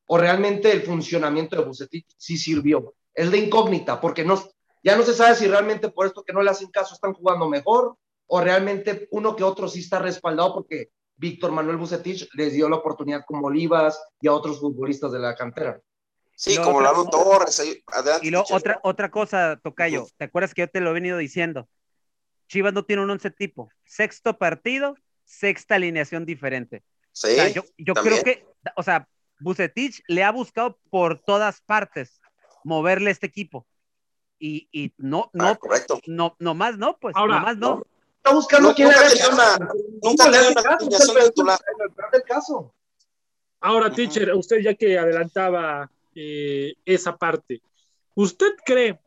[0.06, 4.42] o realmente el funcionamiento de Bucetich sí sirvió es de incógnita, porque no,
[4.82, 7.48] ya no se sabe si realmente por esto que no le hacen caso están jugando
[7.48, 12.68] mejor o realmente uno que otro sí está respaldado porque Víctor Manuel Bucetich les dio
[12.68, 15.80] la oportunidad como Olivas y a otros futbolistas de la cantera.
[16.34, 17.82] Sí, como Lalo Torres.
[18.22, 21.68] y luego otra, otra cosa, Tocayo, ¿te acuerdas que yo te lo he venido diciendo?
[22.50, 23.70] Chivas no tiene un once tipo.
[23.84, 26.82] Sexto partido, sexta alineación diferente.
[27.12, 29.08] Sí, yo, yo creo que, o sea,
[29.38, 32.20] Bucetich le ha buscado por todas partes
[32.64, 33.68] moverle este equipo.
[34.40, 36.00] Y, y no, no, ah, correcto.
[36.06, 37.84] no, no más no, pues, Ahora, más no.
[38.16, 39.58] Está buscando quién nunca tenía una,
[40.02, 40.38] nunca una
[40.74, 41.58] alineación titular.
[42.12, 42.74] el caso.
[43.60, 47.62] Ahora, teacher, usted ya que adelantaba eh, esa parte,
[48.14, 48.98] ¿usted cree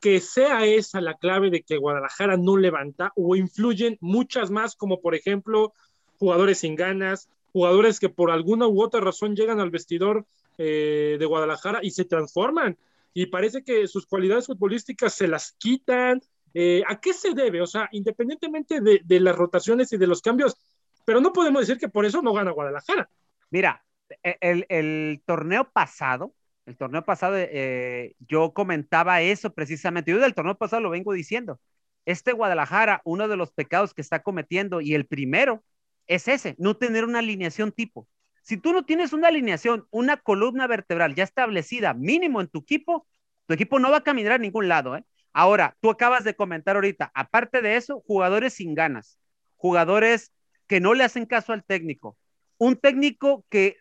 [0.00, 5.00] que sea esa la clave de que Guadalajara no levanta o influyen muchas más, como
[5.00, 5.72] por ejemplo
[6.18, 10.26] jugadores sin ganas, jugadores que por alguna u otra razón llegan al vestidor
[10.58, 12.76] eh, de Guadalajara y se transforman.
[13.14, 16.20] Y parece que sus cualidades futbolísticas se las quitan.
[16.54, 17.60] Eh, ¿A qué se debe?
[17.60, 20.56] O sea, independientemente de, las rotaciones y de los cambios,
[21.04, 23.08] pero no podemos decir que por eso no gana Guadalajara.
[23.50, 23.84] Mira,
[24.22, 26.34] e, el, el torneo pasado,
[26.68, 30.10] el torneo pasado, eh, yo comentaba eso precisamente.
[30.10, 31.60] Yo del torneo pasado lo vengo diciendo.
[32.04, 35.64] Este Guadalajara, uno de los pecados que está cometiendo, y el primero,
[36.06, 38.06] es ese, no tener una alineación tipo.
[38.42, 43.06] Si tú no tienes una alineación, una columna vertebral ya establecida, mínimo en tu equipo,
[43.46, 44.96] tu equipo no va a caminar a ningún lado.
[44.96, 45.04] ¿eh?
[45.32, 49.18] Ahora, tú acabas de comentar ahorita, aparte de eso, jugadores sin ganas,
[49.56, 50.32] jugadores
[50.66, 52.16] que no le hacen caso al técnico.
[52.58, 53.76] Un técnico que,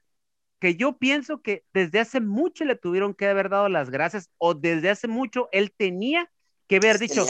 [0.60, 4.54] que yo pienso que desde hace mucho le tuvieron que haber dado las gracias o
[4.54, 6.30] desde hace mucho él tenía
[6.67, 7.26] que haber dicho,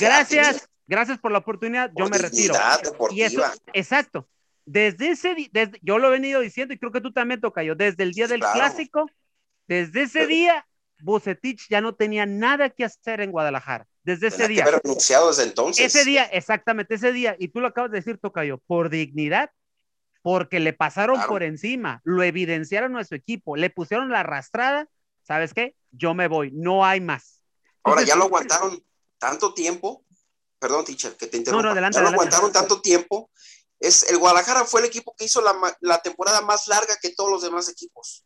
[0.00, 2.54] gracias, gracias por la oportunidad, yo me retiro.
[3.10, 4.28] Y eso, exacto.
[4.64, 7.74] Desde ese desde, yo lo he venido diciendo y creo que tú también toca yo,
[7.74, 9.10] desde el día del clásico,
[9.66, 10.66] desde ese día,
[11.02, 13.86] Bucetich ya no tenía nada que hacer en Guadalajara.
[14.04, 14.64] Desde ese día.
[14.64, 15.94] Que renunciado desde entonces.
[15.94, 19.50] Ese día, exactamente, ese día, y tú lo acabas de decir, Tocayo, por dignidad,
[20.22, 24.88] porque le pasaron por encima, lo evidenciaron a su equipo, le pusieron la arrastrada,
[25.22, 25.76] ¿sabes qué?
[25.90, 27.42] Yo me voy, no hay más.
[27.82, 28.82] Ahora ya lo aguantaron
[29.18, 30.04] tanto tiempo,
[30.58, 31.64] perdón, teacher, que te interrumpa.
[31.64, 33.30] No, adelante, ya lo aguantaron tanto tiempo.
[33.80, 37.28] Es, el Guadalajara fue el equipo que hizo la, la, temporada más larga que todos
[37.28, 38.24] los demás equipos.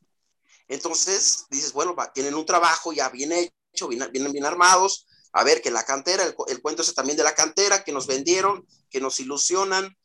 [0.69, 5.07] Entonces, dices, bueno, tienen un trabajo ya bien hecho, vienen bien, armados.
[5.33, 8.07] A ver, que la cantera, el, el, cuento es también de la cantera, que nos
[8.07, 9.97] vendieron, que nos ilusionan.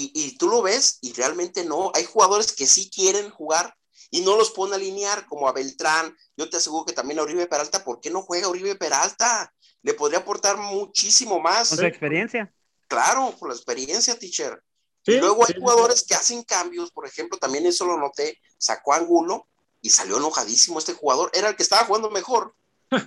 [0.00, 1.90] Y, y tú lo ves y realmente no.
[1.94, 3.74] Hay jugadores que sí quieren jugar,
[4.10, 6.16] y no los pone a alinear como a Beltrán.
[6.36, 9.52] Yo te aseguro que también a Uribe Peralta, ¿por qué no juega Uribe Peralta?
[9.82, 11.70] Le podría aportar muchísimo más.
[11.70, 12.52] Con su experiencia.
[12.86, 14.62] Claro, por la experiencia, teacher.
[15.04, 19.46] y luego hay jugadores que hacen cambios, por ejemplo, también eso lo noté, sacó Angulo
[19.80, 22.54] y salió enojadísimo este jugador, era el que estaba jugando mejor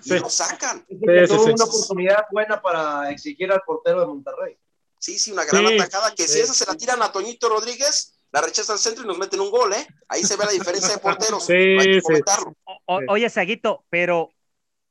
[0.05, 0.85] y lo sacan.
[0.87, 4.57] tuvo una oportunidad buena para exigir al portero de Monterrey.
[5.01, 8.39] Sí, sí, una gran atacada que si esa se la tiran a Toñito Rodríguez, la
[8.39, 9.87] rechaza al centro y nos meten un gol, ¿eh?
[10.07, 11.43] Ahí se ve la diferencia de porteros.
[11.47, 12.55] Sí, Hay que comentarlo.
[12.85, 14.29] oye, Saguito, pero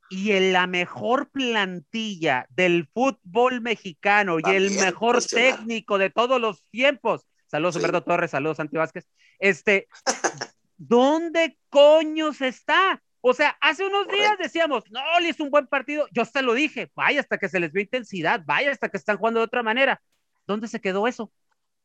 [0.09, 6.61] y en la mejor plantilla del fútbol mexicano y el mejor técnico de todos los
[6.71, 7.25] tiempos.
[7.47, 9.07] Saludos, Humberto Torres, saludos, Santi Vázquez.
[9.39, 9.87] Este,
[10.77, 13.01] ¿dónde coños está?
[13.21, 16.07] O sea, hace unos días decíamos, no, le hizo un buen partido.
[16.11, 19.17] Yo hasta lo dije, vaya hasta que se les ve intensidad, vaya hasta que están
[19.17, 20.01] jugando de otra manera.
[20.47, 21.31] ¿Dónde se quedó eso?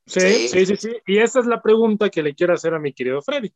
[0.07, 0.97] Sí, sí, sí, sí.
[1.07, 3.53] Y esa es la pregunta que le quiero hacer a mi querido Freddy.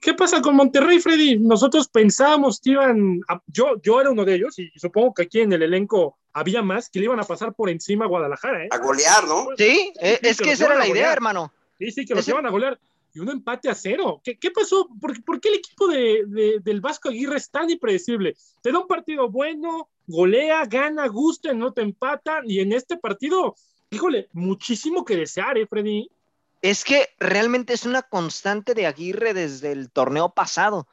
[0.00, 1.38] ¿Qué pasa con Monterrey, Freddy?
[1.38, 5.52] Nosotros pensábamos que iban, yo, yo era uno de ellos y supongo que aquí en
[5.52, 8.64] el elenco había más que le iban a pasar por encima a Guadalajara.
[8.64, 8.68] ¿eh?
[8.70, 9.46] A golear, ¿no?
[9.56, 11.52] Sí, es que, esa era la idea, hermano.
[11.78, 12.78] Sí, sí, que los iban a golear.
[13.14, 14.20] Y un empate a cero.
[14.24, 14.88] ¿Qué, pasó?
[15.00, 18.36] ¿Por, ¿Por, qué el equipo de, del Vasco Aguirre es tan impredecible?
[18.62, 22.50] Te da un partido bueno, golea, gana, gusta, no te empatan.
[22.50, 23.54] Y en este partido
[23.92, 26.10] híjole, muchísimo que desear, ¿eh, Freddy?
[26.62, 30.88] Es que realmente es una constante de Aguirre desde el torneo pasado.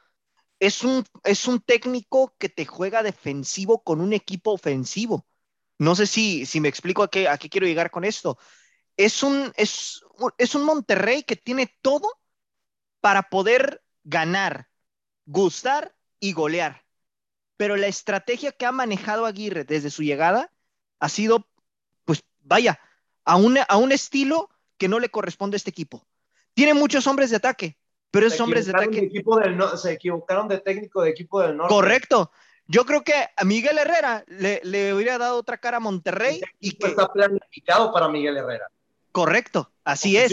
[0.58, 5.26] Es un, es un técnico que te juega defensivo con un equipo ofensivo.
[5.78, 8.36] No sé si, si me explico a qué, a qué quiero llegar con esto.
[9.00, 10.02] Es un, es,
[10.36, 12.06] es un Monterrey que tiene todo
[13.00, 14.68] para poder ganar,
[15.24, 16.84] gustar y golear.
[17.56, 20.52] Pero la estrategia que ha manejado Aguirre desde su llegada
[20.98, 21.48] ha sido,
[22.04, 22.78] pues vaya,
[23.24, 26.06] a un, a un estilo que no le corresponde a este equipo.
[26.52, 27.78] Tiene muchos hombres de ataque,
[28.10, 28.98] pero esos hombres de ataque.
[28.98, 31.72] equipo del se equivocaron de técnico de equipo del norte.
[31.74, 32.32] Correcto.
[32.66, 36.38] Yo creo que a Miguel Herrera le, le hubiera dado otra cara a Monterrey.
[36.58, 38.70] y que está planificado para Miguel Herrera.
[39.12, 40.32] Correcto, así es.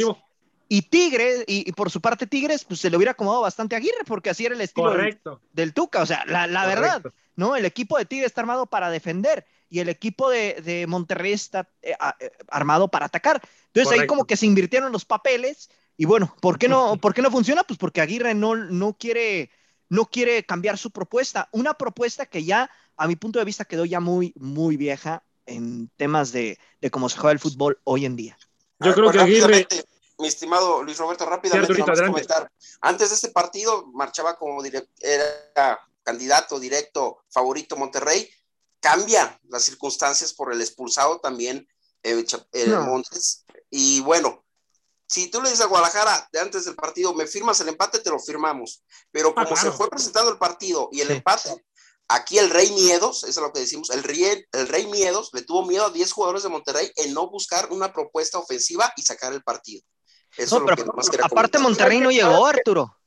[0.69, 4.03] Y Tigre, y, por su parte Tigres, pues se le hubiera acomodado bastante a Aguirre,
[4.05, 4.93] porque así era el estilo
[5.53, 6.01] del, Tuca.
[6.01, 7.01] O sea, la, la verdad,
[7.37, 7.55] ¿no?
[7.55, 11.95] El equipo de Tigre está armado para defender y el equipo de, Monterrey está eh,
[12.19, 13.41] eh, armado para atacar.
[13.67, 17.21] Entonces ahí como que se invirtieron los papeles y bueno, ¿por qué no, ¿por qué
[17.21, 17.63] no funciona?
[17.63, 19.51] Pues porque Aguirre no, no, quiere,
[19.89, 21.49] no quiere cambiar su propuesta.
[21.51, 25.89] Una propuesta que ya, a mi punto de vista, quedó ya muy, muy vieja en
[25.95, 26.59] temas de,
[26.91, 28.37] cómo se juega el fútbol hoy en día.
[28.79, 29.67] Yo creo que Aguirre...
[30.19, 32.52] Mi estimado Luis Roberto, rápidamente comentar.
[32.81, 34.63] Antes de este partido marchaba como
[34.99, 38.27] era candidato directo favorito Monterrey
[38.79, 41.67] cambia las circunstancias por el expulsado también
[42.04, 42.25] eh,
[42.67, 43.45] Montes.
[43.69, 44.45] Y bueno,
[45.08, 48.10] si tú le dices a Guadalajara de antes del partido, me firmas el empate, te
[48.10, 48.83] lo firmamos.
[49.12, 51.65] Pero ah, como se fue presentando el partido y el empate,
[52.08, 55.43] aquí el Rey Miedos, eso es lo que decimos, el Rey, el Rey Miedos le
[55.43, 59.33] tuvo miedo a 10 jugadores de Monterrey en no buscar una propuesta ofensiva y sacar
[59.33, 59.81] el partido.
[60.37, 62.97] Eso es lo que aparte Monterrey no llegó, Arturo.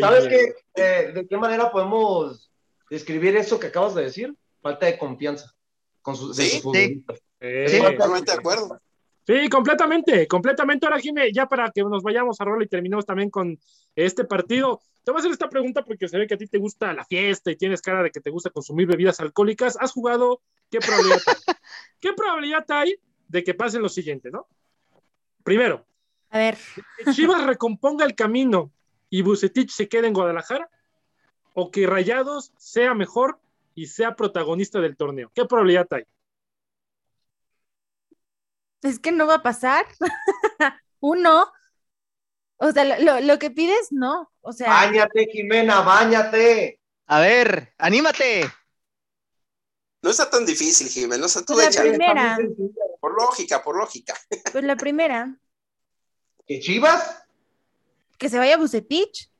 [0.00, 0.54] ¿Sabes qué?
[0.74, 2.50] Eh, ¿De qué manera podemos
[2.88, 4.34] describir eso que acabas de decir?
[4.60, 5.54] falta de confianza
[6.02, 6.62] con sus, ¿Sí?
[6.62, 7.04] sí.
[7.40, 8.78] de acuerdo.
[9.26, 10.86] Sí, completamente, completamente.
[10.86, 13.58] Ahora, Jimé, ya para que nos vayamos a rol y terminemos también con
[13.94, 14.80] este partido.
[15.04, 17.04] Te voy a hacer esta pregunta porque se ve que a ti te gusta la
[17.04, 19.76] fiesta y tienes cara de que te gusta consumir bebidas alcohólicas.
[19.80, 20.42] ¿Has jugado?
[20.70, 21.34] ¿Qué probabilidad hay?
[22.00, 22.96] ¿Qué probabilidad hay
[23.28, 24.46] de que pase lo siguiente, no?
[25.42, 25.86] Primero,
[26.30, 26.58] A ver,
[26.98, 28.70] que Chivas recomponga el camino
[29.08, 30.68] y Bucetich se quede en Guadalajara
[31.54, 33.40] o que Rayados sea mejor
[33.74, 35.32] y sea protagonista del torneo.
[35.34, 36.04] ¿Qué probabilidad hay?
[38.82, 39.86] es que no va a pasar.
[41.00, 41.52] Uno.
[42.62, 44.30] O sea, lo, lo- lo que pides, no.
[44.42, 46.78] O sea, Báñate, Jimena, báñate.
[47.06, 48.44] A ver, anímate.
[50.02, 51.18] No está tan difícil, Jiménez.
[51.18, 51.90] No está tú Pues la échale.
[51.90, 52.38] primera.
[53.00, 54.14] Por lógica, por lógica.
[54.52, 55.34] pues la primera,
[56.46, 57.24] ¿Que Chivas?
[58.18, 59.30] que se vaya Bucetich.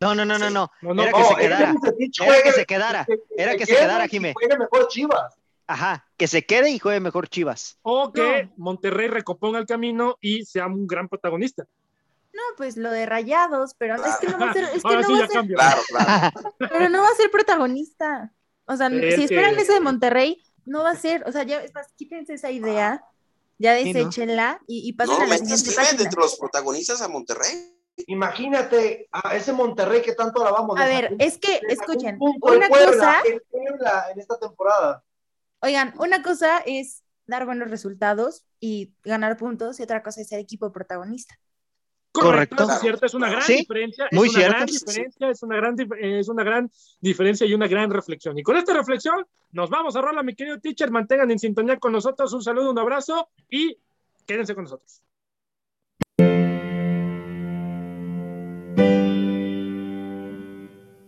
[0.00, 0.70] No, no, no, no, no.
[0.82, 1.72] No, no, Era que No, se quedara.
[1.72, 3.06] Bucetich Era que juegue- se quedara.
[3.36, 4.32] Era que se quede quedara, y Jimé.
[4.34, 5.34] Juegue mejor Chivas.
[5.66, 7.78] Ajá, que se quede y juegue mejor Chivas.
[7.82, 11.64] O que Monterrey recomponga el camino y sea un gran protagonista.
[12.34, 15.00] No, pues lo de Rayados, pero es que no va a ser, es que Ahora
[15.02, 15.56] no sí va ya a ser, cambio.
[15.56, 16.54] Claro, claro.
[16.58, 18.32] pero no va a ser protagonista.
[18.66, 21.44] O sea, Es si esperan que- eso de Monterrey, no va a ser, o sea,
[21.44, 23.04] ya es más, quítense esa idea,
[23.58, 27.70] ya deséchenla y, y pasen No, a la siguiente entre los protagonistas a Monterrey.
[28.08, 30.78] Imagínate a ese Monterrey que tanto alabamos.
[30.80, 35.04] A ver, es que, escuchen, un una Puebla cosa, en Puebla en esta temporada.
[35.60, 40.40] oigan, una cosa es dar buenos resultados y ganar puntos y otra cosa es ser
[40.40, 41.38] equipo protagonista.
[42.14, 42.74] Correcto, Correcto.
[42.76, 44.54] es cierto, es una gran Sí, diferencia, muy es una cierto.
[44.56, 48.38] gran diferencia, es una gran, es una gran diferencia y una gran reflexión.
[48.38, 51.90] Y con esta reflexión nos vamos a rola, mi querido teacher, mantengan en sintonía con
[51.90, 53.76] nosotros, un saludo, un abrazo y
[54.26, 55.02] quédense con nosotros.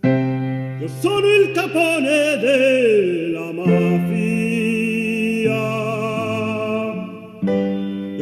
[0.03, 4.46] Io sono il capone della mafia.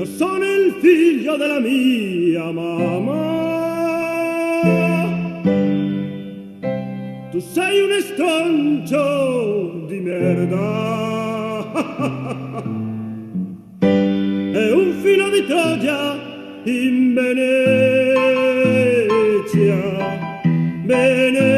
[0.05, 3.42] Io sono il figlio della mia mamma.
[7.30, 10.92] Tu sei un estroncio di merda.
[14.57, 16.16] E un filo di Troia
[16.64, 18.52] in Venezia.
[20.84, 21.53] Venezia,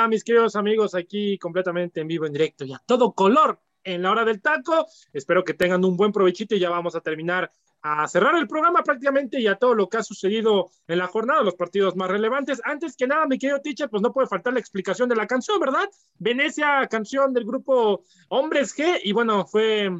[0.00, 4.00] Vuelta, mis queridos amigos, aquí completamente en vivo, en directo y a todo color en
[4.00, 4.86] la hora del taco.
[5.12, 8.82] Espero que tengan un buen provechito y ya vamos a terminar a cerrar el programa
[8.82, 12.62] prácticamente y a todo lo que ha sucedido en la jornada, los partidos más relevantes.
[12.64, 15.60] Antes que nada, mi querido teacher, pues no puede faltar la explicación de la canción,
[15.60, 15.90] ¿verdad?
[16.18, 19.90] Venecia, canción del grupo Hombres G, y bueno, fue...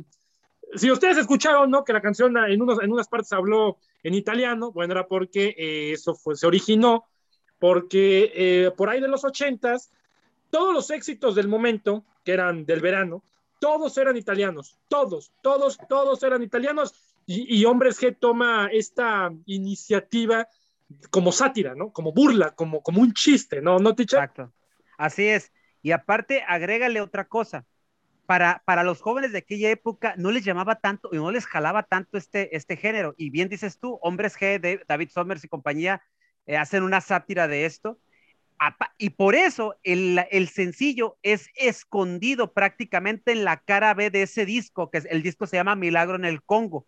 [0.76, 1.84] Si ustedes escucharon, ¿no?
[1.84, 5.92] Que la canción en, unos, en unas partes habló en italiano, bueno, era porque eh,
[5.92, 7.04] eso fue, se originó,
[7.60, 9.92] porque eh, por ahí de los ochentas,
[10.50, 13.22] todos los éxitos del momento, que eran del verano,
[13.60, 16.94] todos eran italianos, todos, todos, todos eran italianos,
[17.32, 20.48] y, Hombres G toma esta iniciativa
[21.10, 21.92] como sátira, ¿no?
[21.92, 23.78] Como burla, como, como un chiste, ¿no?
[23.78, 23.90] ¿No?
[23.90, 24.52] Exacto.
[24.98, 25.52] Así es.
[25.80, 27.64] Y aparte, agrégale otra cosa.
[28.26, 31.84] Para, para los jóvenes de aquella época no les llamaba tanto y no les jalaba
[31.84, 33.14] tanto este, este género.
[33.16, 36.02] Y bien dices tú, Hombres G, de David Somers y compañía
[36.50, 38.00] eh, hacen una sátira de esto.
[38.98, 44.90] Y por eso el, sencillo es escondido prácticamente en la cara B de ese disco,
[44.90, 46.86] que el disco se llama Milagro en el Congo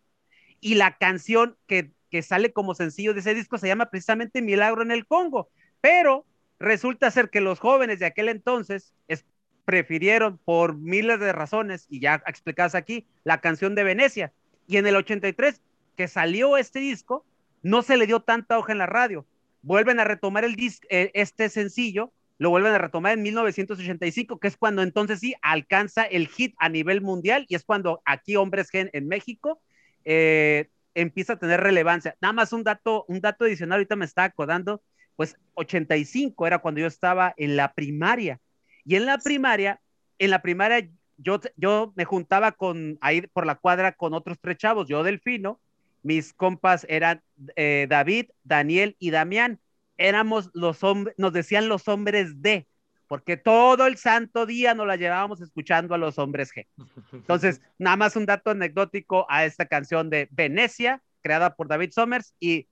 [0.60, 1.92] y la canción que,
[2.22, 5.48] sale como sencillo de ese disco se llama precisamente Milagro en el Congo,
[5.80, 6.26] pero
[6.58, 8.92] resulta ser que los jóvenes de aquel entonces
[9.64, 14.32] prefirieron por miles de razones, y ya explicadas aquí, la canción de Venecia.
[14.66, 15.62] Y en el 83,
[15.96, 17.24] que salió este disco,
[17.62, 19.24] no se le dio tanta hoja en la radio.
[19.62, 20.56] Vuelven a retomar el
[20.90, 26.02] eh, este sencillo, lo vuelven a retomar en 1985, que es cuando entonces sí alcanza
[26.04, 29.60] el hit a nivel mundial, y es cuando aquí Hombres Gen en México
[30.04, 32.16] eh, empieza a tener relevancia.
[32.20, 34.82] Nada más un dato, un dato adicional, ahorita me está acordando,
[35.16, 38.40] pues 85 era cuando yo estaba en la primaria.
[38.84, 39.80] Y en la primaria,
[40.18, 44.56] en la primaria yo, yo me juntaba con, ahí por la cuadra con otros tres
[44.56, 45.60] chavos, yo Delfino,
[46.02, 47.22] mis compas eran
[47.56, 49.60] eh, David, Daniel y Damián.
[49.96, 52.66] Éramos los hombres, nos decían los hombres de,
[53.08, 56.66] porque todo el santo día nos la llevábamos escuchando a los hombres G.
[57.12, 62.34] Entonces, nada más un dato anecdótico a esta canción de Venecia, creada por David Somers
[62.40, 62.66] y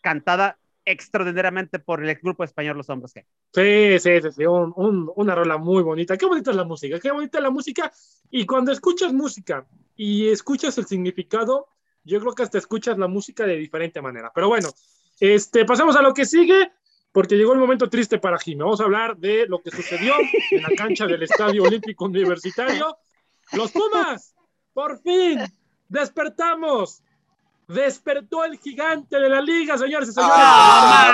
[0.00, 3.24] cantada extraordinariamente por el grupo español Los Hombres G.
[3.52, 6.16] Sí, sí, sí, una rola muy bonita.
[6.16, 7.92] Qué bonita es la música, qué bonita es la música.
[8.30, 9.66] Y cuando escuchas música
[9.96, 11.68] y escuchas el significado,
[12.04, 14.30] yo creo que hasta escuchas la música de diferente manera.
[14.34, 14.70] Pero bueno,
[15.18, 16.70] este, pasemos a lo que sigue
[17.12, 18.62] porque llegó el momento triste para Jimmy.
[18.62, 20.14] Vamos a hablar de lo que sucedió
[20.50, 22.96] en la cancha del Estadio Olímpico Universitario.
[23.52, 24.34] Los Pumas,
[24.72, 25.40] por fin,
[25.88, 27.02] despertamos.
[27.66, 30.34] Despertó el gigante de la liga, señores y señores.
[30.36, 31.12] Ah,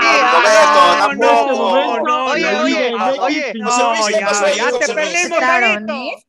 [1.14, 5.38] no, no, oye, oye, oye, no, ya, te perdimos,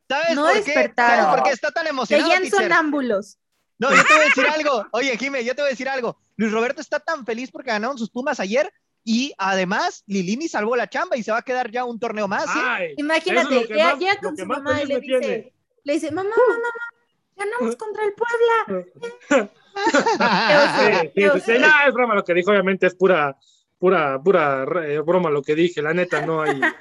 [0.10, 1.32] ¿Sabes no despertaron.
[1.34, 2.30] ¿Por qué está tan emocionado?
[2.30, 3.38] Seguían sonámbulos.
[3.80, 4.86] No, yo te voy a decir algo.
[4.92, 6.18] Oye, Jimmy, yo te voy a decir algo.
[6.36, 8.72] Luis Roberto está tan feliz porque ganaron sus Pumas ayer
[9.04, 12.46] y además, Lilini salvó la chamba y se va a quedar ya un torneo más.
[12.98, 15.54] Imagínate, ya, con su mamá y le dice,
[15.84, 16.92] le dice, mamá, mamá, mamá,
[17.38, 18.86] ganamos contra el Puebla.
[21.16, 21.24] sí,
[21.88, 23.38] es broma lo que dijo, obviamente es pura,
[23.80, 26.60] pura, pura eh, broma lo que dije, la neta, no hay.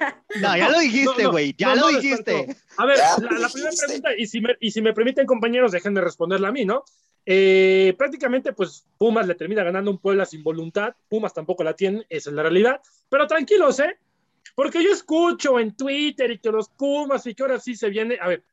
[0.41, 2.55] No, ya lo dijiste, güey, ya lo dijiste.
[2.77, 6.49] A ver, la, primera pregunta, y si, me, y si me permiten, compañeros, déjenme responderla
[6.49, 6.83] a mí, ¿no?
[7.25, 10.93] Eh, prácticamente, pues Pumas le termina ganando un Puebla sin voluntad.
[11.09, 12.81] Pumas tampoco la tiene, esa es la realidad.
[13.09, 13.97] Pero tranquilos, ¿eh?
[14.53, 18.17] Porque yo escucho en Twitter y que los Pumas y que ahora sí se viene.
[18.21, 18.43] A ver,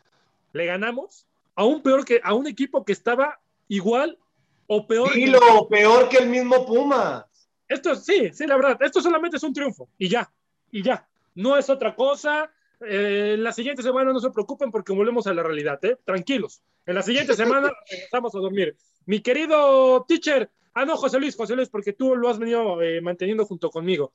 [0.52, 3.38] le ganamos a un peor que a un equipo que estaba
[3.68, 4.18] igual
[4.66, 5.16] o peor.
[5.16, 7.26] Y lo peor que el mismo Pumas.
[7.68, 8.78] Esto sí, sí, la verdad.
[8.80, 10.30] Esto solamente es un triunfo y ya,
[10.70, 11.06] y ya.
[11.34, 12.50] No es otra cosa.
[12.80, 15.96] Eh, la siguiente semana no se preocupen porque volvemos a la realidad, ¿eh?
[16.04, 16.62] Tranquilos.
[16.86, 18.76] En la siguiente semana empezamos a dormir.
[19.06, 23.00] Mi querido teacher, ah, no, José Luis, José Luis, porque tú lo has venido eh,
[23.00, 24.12] manteniendo junto conmigo.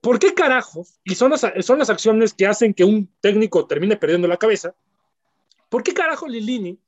[0.00, 0.98] ¿Por qué carajos?
[1.04, 4.74] Y son las, son las acciones que hacen que un técnico termine perdiendo la cabeza.
[5.68, 6.78] ¿Por qué carajo Lilini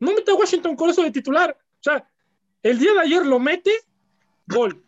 [0.00, 1.56] no mete a Washington con eso de titular?
[1.58, 2.08] O sea,
[2.62, 3.70] el día de ayer lo mete,
[4.46, 4.84] gol.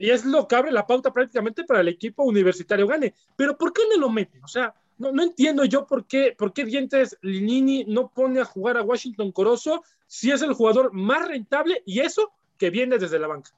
[0.00, 3.14] Y es lo que abre la pauta prácticamente para el equipo universitario gane.
[3.36, 4.40] Pero ¿por qué no lo mete?
[4.42, 8.46] O sea, no, no entiendo yo por qué, por qué Dientes Linini no pone a
[8.46, 13.18] jugar a Washington Corozo si es el jugador más rentable y eso que viene desde
[13.18, 13.50] la banca.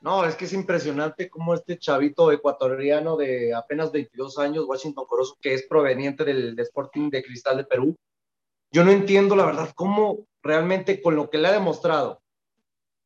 [0.00, 5.38] No, es que es impresionante cómo este chavito ecuatoriano de apenas 22 años, Washington Corozo,
[5.40, 7.96] que es proveniente del Sporting de Cristal de Perú,
[8.72, 12.20] yo no entiendo la verdad cómo realmente con lo que le ha demostrado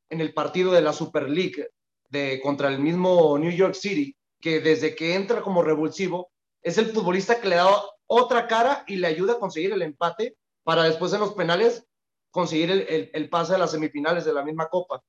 [0.09, 1.69] en el partido de la Super League
[2.09, 6.31] de, contra el mismo New York City, que desde que entra como revulsivo,
[6.63, 7.69] es el futbolista que le da
[8.07, 11.85] otra cara y le ayuda a conseguir el empate para después en los penales
[12.31, 15.03] conseguir el, el, el pase a las semifinales de la misma Copa.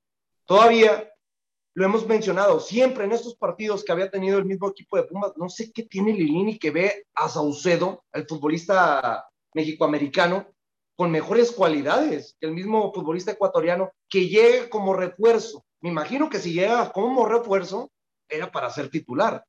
[0.46, 1.12] Todavía
[1.76, 5.34] lo hemos mencionado, siempre en estos partidos que había tenido el mismo equipo de Pumas,
[5.38, 10.48] no sé qué tiene Lilini que ve a Saucedo, el futbolista mexicoamericano,
[10.96, 15.64] con mejores cualidades que el mismo futbolista ecuatoriano, que llegue como refuerzo.
[15.82, 17.92] Me imagino que si llega como refuerzo,
[18.28, 19.44] era para ser titular.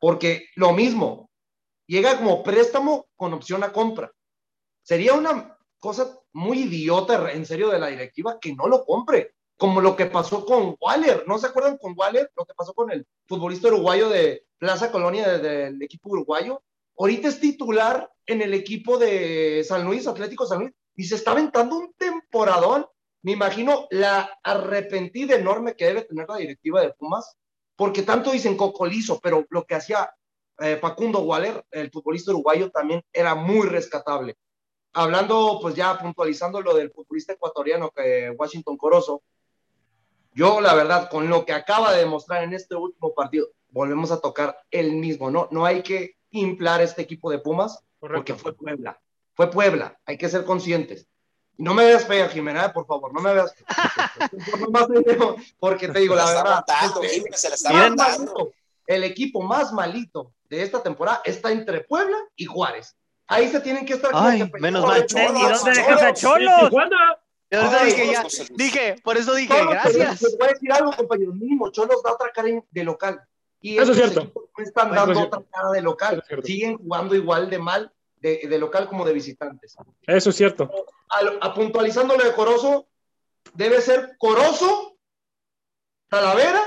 [0.00, 1.30] Porque lo mismo,
[1.86, 4.12] llega como préstamo con opción a compra.
[4.82, 9.80] Sería una cosa muy idiota, en serio, de la directiva que no lo compre como
[9.80, 12.30] lo que pasó con Waller, ¿no se acuerdan con Waller?
[12.36, 16.62] Lo que pasó con el futbolista uruguayo de Plaza Colonia del equipo uruguayo.
[16.96, 21.32] Ahorita es titular en el equipo de San Luis, Atlético San Luis, y se está
[21.32, 22.86] aventando un temporadón.
[23.22, 27.36] Me imagino la arrepentida enorme que debe tener la directiva de Pumas,
[27.76, 30.10] porque tanto dicen cocolizo, pero lo que hacía
[30.58, 34.36] eh, Facundo Waller, el futbolista uruguayo, también era muy rescatable.
[34.92, 39.22] Hablando, pues ya puntualizando lo del futbolista ecuatoriano que Washington Corozo,
[40.32, 44.20] yo, la verdad, con lo que acaba de demostrar en este último partido, volvemos a
[44.20, 45.48] tocar el mismo, ¿no?
[45.50, 49.00] No hay que inflar este equipo de Pumas porque fue Puebla.
[49.34, 51.06] Fue Puebla, hay que ser conscientes.
[51.58, 53.52] No me veas fea, Jimena, por favor, no me veas
[55.58, 56.64] porque te digo, la verdad,
[58.86, 62.96] el equipo más malito de esta temporada está entre Puebla y Juárez.
[63.26, 64.12] Ahí se tienen que estar.
[64.14, 65.04] Ay, menos mal.
[65.06, 66.70] ¿Y dónde dejas a Cholos?
[67.50, 70.20] dije, ya, dije, por eso dije, gracias.
[70.20, 71.32] Te voy a decir algo, compañero.
[71.34, 73.20] Mínimo, Cholos da otra cara de local.
[73.60, 74.32] Y eso es cierto.
[74.56, 76.24] No están dando otra cara de local.
[76.44, 79.76] Siguen jugando igual de mal de, de, local como de visitantes.
[80.06, 80.70] Eso es cierto.
[81.10, 82.88] A, a puntualizando lo de Corozo,
[83.54, 84.98] debe ser Corozo,
[86.08, 86.62] Talavera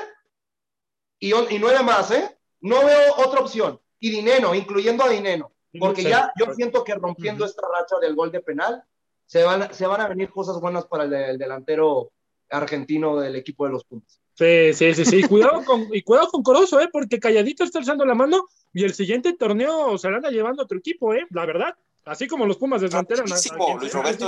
[1.20, 2.38] y, y nueve más, ¿eh?
[2.62, 3.80] No veo otra opción.
[4.00, 5.54] Y Dineno, incluyendo a Dineno.
[5.80, 8.84] Porque ya yo siento que rompiendo esta racha del gol de penal,
[9.26, 12.12] se van, se van a venir cosas buenas para el, el delantero
[12.50, 14.21] argentino del equipo de los puntos.
[14.34, 15.24] Sí, sí, sí, sí.
[15.24, 16.90] cuidado con, y cuidado con Corozo, ¿eh?
[16.92, 21.14] porque calladito está alzando la mano y el siguiente torneo se anda llevando otro equipo,
[21.14, 21.26] ¿eh?
[21.32, 21.76] La verdad.
[22.06, 23.26] Así como los Pumas desmantelan.
[23.28, 24.28] Luis Roberto,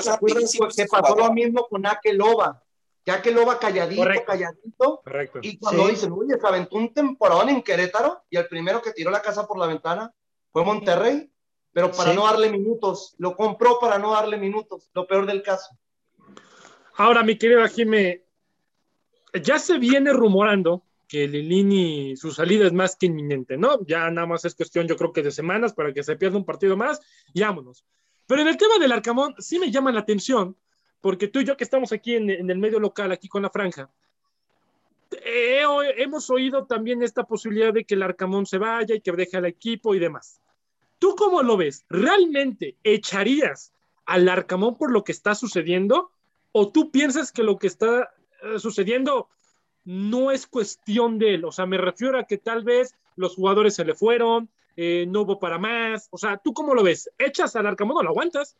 [0.76, 2.62] que pasó lo mismo con Akeloba.
[3.04, 4.26] Que Akeloba calladito, Correcto.
[4.28, 5.01] calladito.
[5.04, 5.39] Correcto.
[5.41, 5.91] Y cuando Sí.
[5.91, 9.47] dicen, oye, se aventó un temporón en Querétaro y el primero que tiró la casa
[9.47, 10.14] por la ventana
[10.51, 11.30] fue Monterrey,
[11.74, 12.16] pero para Sí.
[12.16, 13.16] no darle minutos.
[13.18, 14.89] Lo compró para no darle minutos.
[14.93, 15.76] Lo peor del caso.
[16.95, 18.23] Ahora, mi querida Jime,
[19.42, 23.86] ya se viene rumorando que Lilini, su salida es más que inminente, ¿no?
[23.86, 26.46] Ya nada más es cuestión, yo creo que de semanas para que se pierda un
[26.46, 27.02] partido más
[27.34, 27.86] y vámonos.
[28.26, 30.58] Pero en el tema del Arcamón sí me llama la atención,
[31.02, 33.50] porque tú y yo que estamos aquí en, en el medio local, aquí con la
[33.50, 33.90] franja,
[35.98, 39.46] hemos oído también esta posibilidad de que el Arcamón se vaya y que deje al
[39.46, 40.42] equipo y demás.
[41.00, 41.86] ¿Tú cómo lo ves?
[41.90, 43.74] ¿Realmente echarías
[44.06, 46.12] al Arcamón por lo que está sucediendo?
[46.52, 48.14] ¿O tú piensas que lo que está
[48.58, 49.30] sucediendo
[49.86, 51.46] no es cuestión de él?
[51.46, 55.22] O sea, me refiero a que tal vez los jugadores se le fueron, eh, no
[55.22, 56.08] hubo para más.
[56.12, 57.10] O sea, ¿tú cómo lo ves?
[57.18, 58.58] ¿Echas al Arcamón o lo aguantas?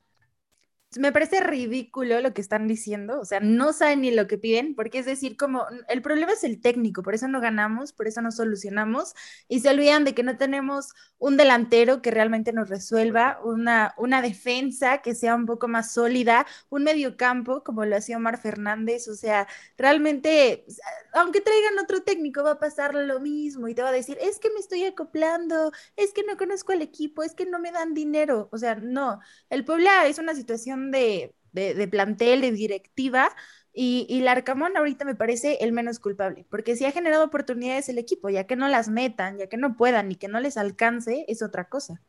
[0.97, 4.75] Me parece ridículo lo que están diciendo, o sea, no saben ni lo que piden,
[4.75, 8.21] porque es decir, como el problema es el técnico, por eso no ganamos, por eso
[8.21, 9.13] no solucionamos,
[9.47, 14.21] y se olvidan de que no tenemos un delantero que realmente nos resuelva, una, una
[14.21, 19.15] defensa que sea un poco más sólida, un mediocampo como lo hacía Omar Fernández, o
[19.15, 20.65] sea, realmente,
[21.13, 24.39] aunque traigan otro técnico, va a pasar lo mismo y te va a decir, es
[24.39, 27.93] que me estoy acoplando, es que no conozco al equipo, es que no me dan
[27.93, 29.19] dinero, o sea, no,
[29.49, 33.29] el Puebla es una situación de, de, de plantel, de directiva,
[33.73, 37.97] y, y Larcamón ahorita me parece el menos culpable, porque si ha generado oportunidades el
[37.97, 41.25] equipo, ya que no las metan, ya que no puedan y que no les alcance,
[41.27, 42.01] es otra cosa.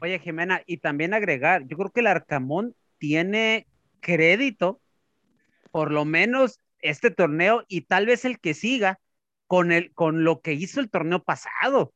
[0.00, 3.68] Oye, Jimena, y también agregar, yo creo que el Arcamón tiene
[4.00, 4.80] crédito,
[5.70, 9.00] por lo menos este torneo y tal vez el que siga
[9.46, 11.94] con el con lo que hizo el torneo pasado.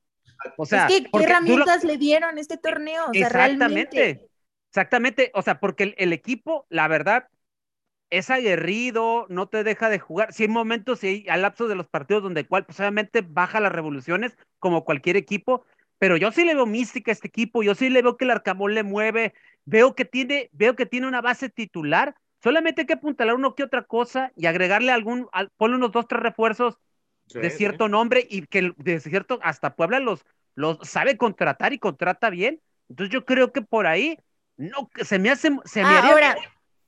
[0.56, 3.10] O sea, es que, ¿qué lo- herramientas le dieron este torneo?
[3.10, 3.28] O sea, Exactamente.
[3.28, 4.28] realmente.
[4.76, 7.28] Exactamente, o sea, porque el, el equipo, la verdad,
[8.10, 10.32] es aguerrido, no te deja de jugar.
[10.32, 13.72] Sí hay momentos, hay al lapso de los partidos donde cual, pues obviamente baja las
[13.72, 15.64] revoluciones, como cualquier equipo,
[15.98, 18.32] pero yo sí le veo mística a este equipo, yo sí le veo que el
[18.32, 22.94] Arcamón le mueve, veo que tiene, veo que tiene una base titular, solamente hay que
[22.94, 26.78] apuntalar uno que otra cosa y agregarle algún, al- ponle unos dos, tres refuerzos
[27.38, 30.24] de cierto nombre y que de cierto, hasta Puebla los,
[30.54, 32.60] los sabe contratar y contrata bien.
[32.88, 34.18] Entonces yo creo que por ahí,
[34.56, 36.36] no, que se me hace, se me Ah, haría ahora,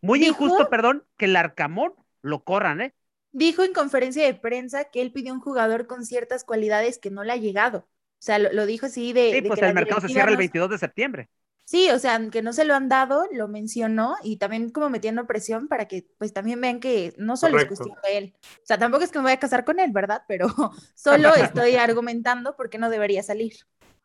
[0.01, 2.95] muy dijo- injusto, perdón, que el Arcamón lo corran, ¿eh?
[3.33, 7.23] dijo en conferencia de prensa que él pidió un jugador con ciertas cualidades que no
[7.25, 7.81] le ha llegado.
[7.81, 10.29] O sea, lo, lo dijo así de, Sí, de pues que el mercado se cierra
[10.31, 11.29] el no- 22 de septiembre.
[11.65, 15.27] Sí, o sea, que no se lo han dado, lo mencionó y también como metiendo
[15.27, 18.35] presión para que pues también vean que no solo es cuestión de él.
[18.43, 20.23] O sea, tampoco es que me voy a casar con él, ¿verdad?
[20.27, 20.47] Pero
[20.95, 23.53] solo estoy argumentando por qué no debería salir.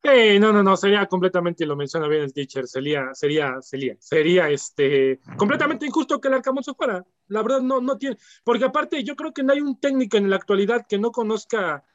[0.05, 4.49] Eh, no, no, no, sería completamente, lo menciona bien el teacher, sería, sería, sería, sería
[4.49, 7.05] este, completamente injusto que el Arcamón se fuera.
[7.29, 10.29] La verdad, no, no tiene, porque aparte yo creo que no hay un técnico en
[10.29, 11.85] la actualidad que no conozca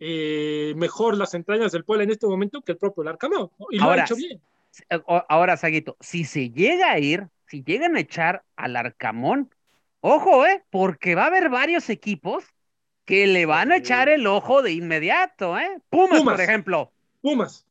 [0.00, 3.90] eh, mejor las entrañas del pueblo en este momento que el propio Arcamón, y lo
[3.90, 4.40] ha hecho bien.
[4.88, 9.50] Eh, ahora, Saguito, si se llega a ir, si llegan a echar al Arcamón,
[10.00, 10.64] ojo, ¿eh?
[10.70, 12.42] Porque va a haber varios equipos
[13.04, 15.78] que le van a echar el ojo de inmediato, ¿eh?
[15.90, 16.93] Pumas, por ejemplo.
[17.24, 17.64] Pumas.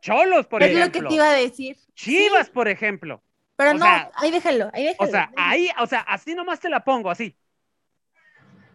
[0.00, 0.80] Cholos, por ejemplo.
[0.80, 1.76] Es lo que te iba a decir.
[1.94, 3.20] Chivas, por ejemplo.
[3.54, 3.84] Pero no,
[4.14, 5.06] ahí déjalo, ahí déjalo.
[5.06, 7.36] O sea, ahí, o sea, así nomás te la pongo, así.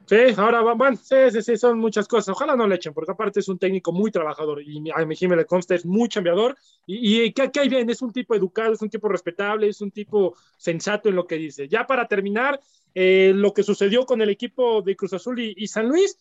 [0.05, 2.29] Sí, ahora van, sí, sí, sí, son muchas cosas.
[2.29, 5.45] Ojalá no le echen, porque aparte es un técnico muy trabajador y a mi Jiménez
[5.45, 6.55] le consta, es muy chambeador
[6.85, 9.89] y, y que, hay bien, es un tipo educado, es un tipo respetable, es un
[9.89, 11.67] tipo sensato en lo que dice.
[11.67, 12.59] Ya para terminar,
[12.93, 16.19] eh, lo que sucedió con el equipo de Cruz Azul y, San Luis,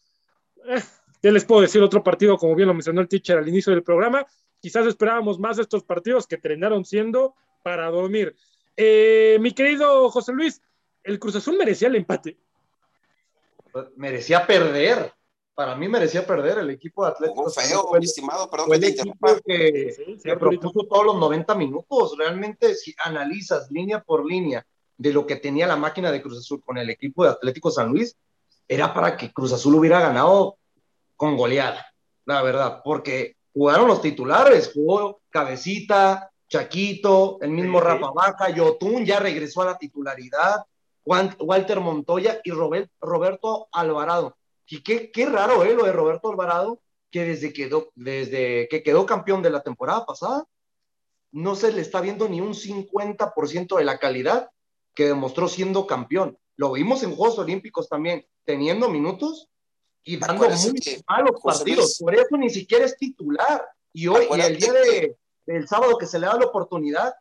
[0.65, 0.81] eh,
[1.23, 3.83] ya les puedo decir otro partido, como bien lo mencionó el teacher al inicio del
[3.83, 4.27] programa,
[4.61, 8.35] quizás esperábamos más de estos partidos que terminaron siendo para dormir.
[8.77, 10.61] Eh, mi querido José Luis,
[11.05, 12.39] el Cruz Azul merecía el empate
[13.97, 15.13] merecía perder.
[15.55, 17.51] Para mí merecía perder el equipo de Atlético.
[17.51, 22.17] feo, estimado, perdón fue el equipo que, se propuso todos los 90 minutos.
[22.17, 24.67] Realmente, si analizas línea por línea
[24.97, 27.91] de lo que tenía la máquina de Cruz Azul con el equipo de Atlético San
[27.91, 28.17] Luis,
[28.67, 30.57] era para que Cruz Azul hubiera ganado
[31.23, 31.87] con goleada,
[32.25, 39.21] la verdad, porque jugaron los titulares, jugó Cabecita, Chaquito, el mismo Rafa Vaca, Yotun ya
[39.21, 40.65] regresó a la titularidad,
[41.05, 44.37] Walter Montoya y Roberto Alvarado.
[44.67, 45.75] Y qué, qué raro, ¿eh?
[45.75, 50.45] Lo de Roberto Alvarado, que desde, quedó, desde que quedó campeón de la temporada pasada,
[51.31, 54.51] no se le está viendo ni un 50% de la calidad
[54.93, 56.37] que demostró siendo campeón.
[56.57, 59.52] Lo vimos en Juegos Olímpicos también, teniendo minutos
[60.05, 61.99] y dando muy malos partidos.
[61.99, 63.67] Por eso ni siquiera es titular.
[63.93, 67.15] Y hoy, y el día de, del sábado que se le da la oportunidad,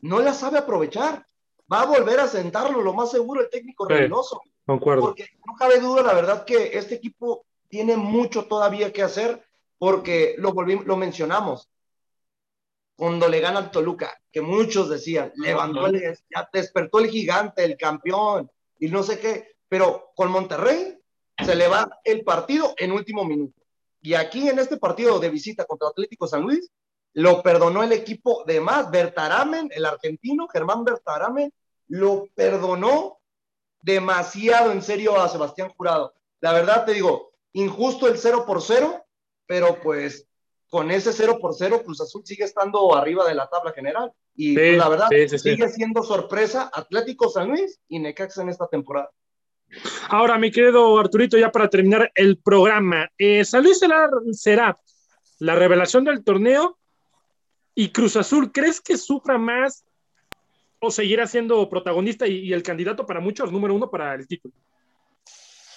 [0.00, 1.26] no la sabe aprovechar
[1.72, 4.42] va a volver a sentarlo, lo más seguro, el técnico Reynoso.
[4.66, 5.02] Concuerdo.
[5.02, 9.44] Porque no cabe duda, la verdad, que este equipo tiene mucho todavía que hacer,
[9.78, 11.68] porque lo, lo mencionamos.
[12.96, 16.00] Cuando le gana al Toluca, que muchos decían, levantó el,
[16.34, 20.96] ya despertó el gigante, el campeón, y no sé qué, pero con Monterrey
[21.42, 23.60] se le va el partido en último minuto.
[24.00, 26.70] Y aquí en este partido de visita contra Atlético San Luis,
[27.14, 28.90] lo perdonó el equipo de más.
[28.90, 31.52] Bertaramen, el argentino, Germán Bertaramen,
[31.88, 33.18] lo perdonó
[33.80, 36.14] demasiado en serio a Sebastián Jurado.
[36.40, 39.04] La verdad te digo, injusto el 0 por 0,
[39.46, 40.26] pero pues
[40.68, 44.12] con ese 0 por 0, Cruz Azul sigue estando arriba de la tabla general.
[44.34, 49.10] Y pues, la verdad, sigue siendo sorpresa Atlético San Luis y Necaxa en esta temporada.
[50.08, 53.80] Ahora, mi querido Arturito, ya para terminar el programa, eh, ¿San Luis
[54.32, 54.78] será
[55.38, 56.78] la revelación del torneo
[57.74, 59.84] y Cruz Azul, ¿crees que sufra más
[60.80, 64.54] o seguirá siendo protagonista y, el candidato para muchos, número uno para el título?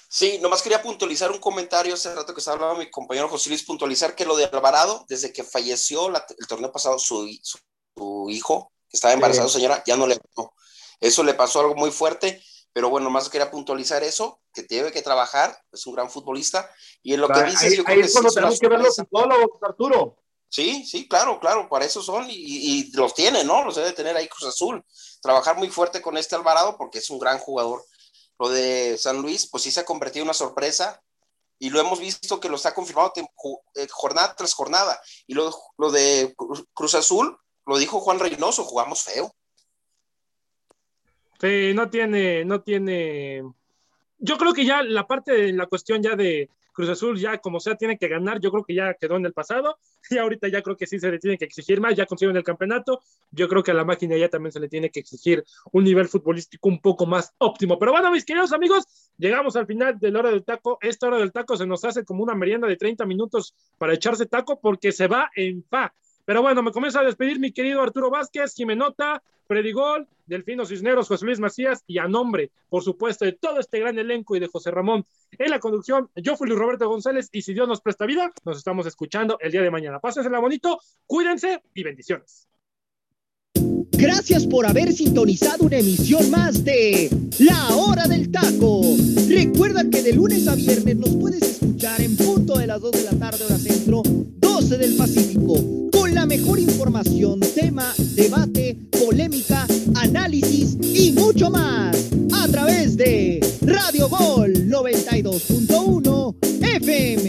[0.09, 3.63] Sí, nomás quería puntualizar un comentario hace rato que estaba hablando mi compañero José Luis,
[3.63, 8.95] puntualizar que lo de Alvarado, desde que falleció el torneo pasado su, su, hijo, que
[8.95, 10.53] estaba embarazado, señora, ya no le pasó.
[10.99, 12.41] Eso le pasó algo muy fuerte,
[12.77, 16.69] pero bueno, nomás quería puntualizar eso, que tiene que trabajar, es un gran futbolista,
[17.01, 20.15] y en lo que dices, yo creo que, sí, tenemos que ver los psicólogos, Arturo.
[20.47, 23.63] Sí, sí, claro, claro, para eso son y, los tiene, ¿no?
[23.65, 24.85] Los debe tener ahí Cruz Azul.
[25.23, 27.83] Trabajar muy fuerte con este Alvarado porque es un gran jugador.
[28.37, 31.01] Lo de San Luis, pues sí se ha convertido en una sorpresa
[31.57, 35.01] y lo hemos visto que lo está confirmado eh, jornada tras jornada.
[35.25, 36.35] Y lo, lo de
[36.75, 39.33] Cruz Azul, lo dijo Juan Reynoso, jugamos feo.
[41.39, 43.43] Sí, no tiene, no tiene.
[44.19, 47.59] Yo creo que ya la parte de la cuestión ya de, Cruz Azul ya como
[47.59, 49.79] sea tiene que ganar, yo creo que ya quedó en el pasado
[50.11, 52.43] y ahorita ya creo que sí se le tiene que exigir más, ya consiguieron el
[52.43, 55.83] campeonato, yo creo que a la máquina ya también se le tiene que exigir un
[55.83, 57.79] nivel futbolístico un poco más óptimo.
[57.79, 58.85] Pero bueno, mis queridos amigos,
[59.17, 62.05] llegamos al final de la hora del taco, esta hora del taco se nos hace
[62.05, 65.95] como una merienda de 30 minutos para echarse taco porque se va en fa.
[66.27, 71.07] Pero bueno, me comienza a despedir mi querido Arturo Vázquez, Jimenota, Freddy Gol, Delfino Cisneros,
[71.07, 74.47] José Luis Macías y a nombre, por supuesto, de todo este gran elenco y de
[74.47, 76.09] José Ramón en la conducción.
[76.17, 79.53] Yo fui Luis Roberto González y si Dios nos presta vida, nos estamos escuchando el
[79.53, 80.01] día de mañana.
[80.01, 82.49] Pásensela bonito, cuídense y bendiciones.
[83.91, 87.09] Gracias por haber sintonizado una emisión más de
[87.39, 88.81] La Hora del Taco.
[89.29, 93.03] Recuerda que de lunes a viernes nos puedes escuchar en punto de las 2 de
[93.03, 94.03] la tarde hora centro,
[94.57, 101.95] del Pacífico, con la mejor información, tema, debate, polémica, análisis y mucho más
[102.33, 106.35] a través de Radio Gol 92.1
[106.75, 107.26] FM.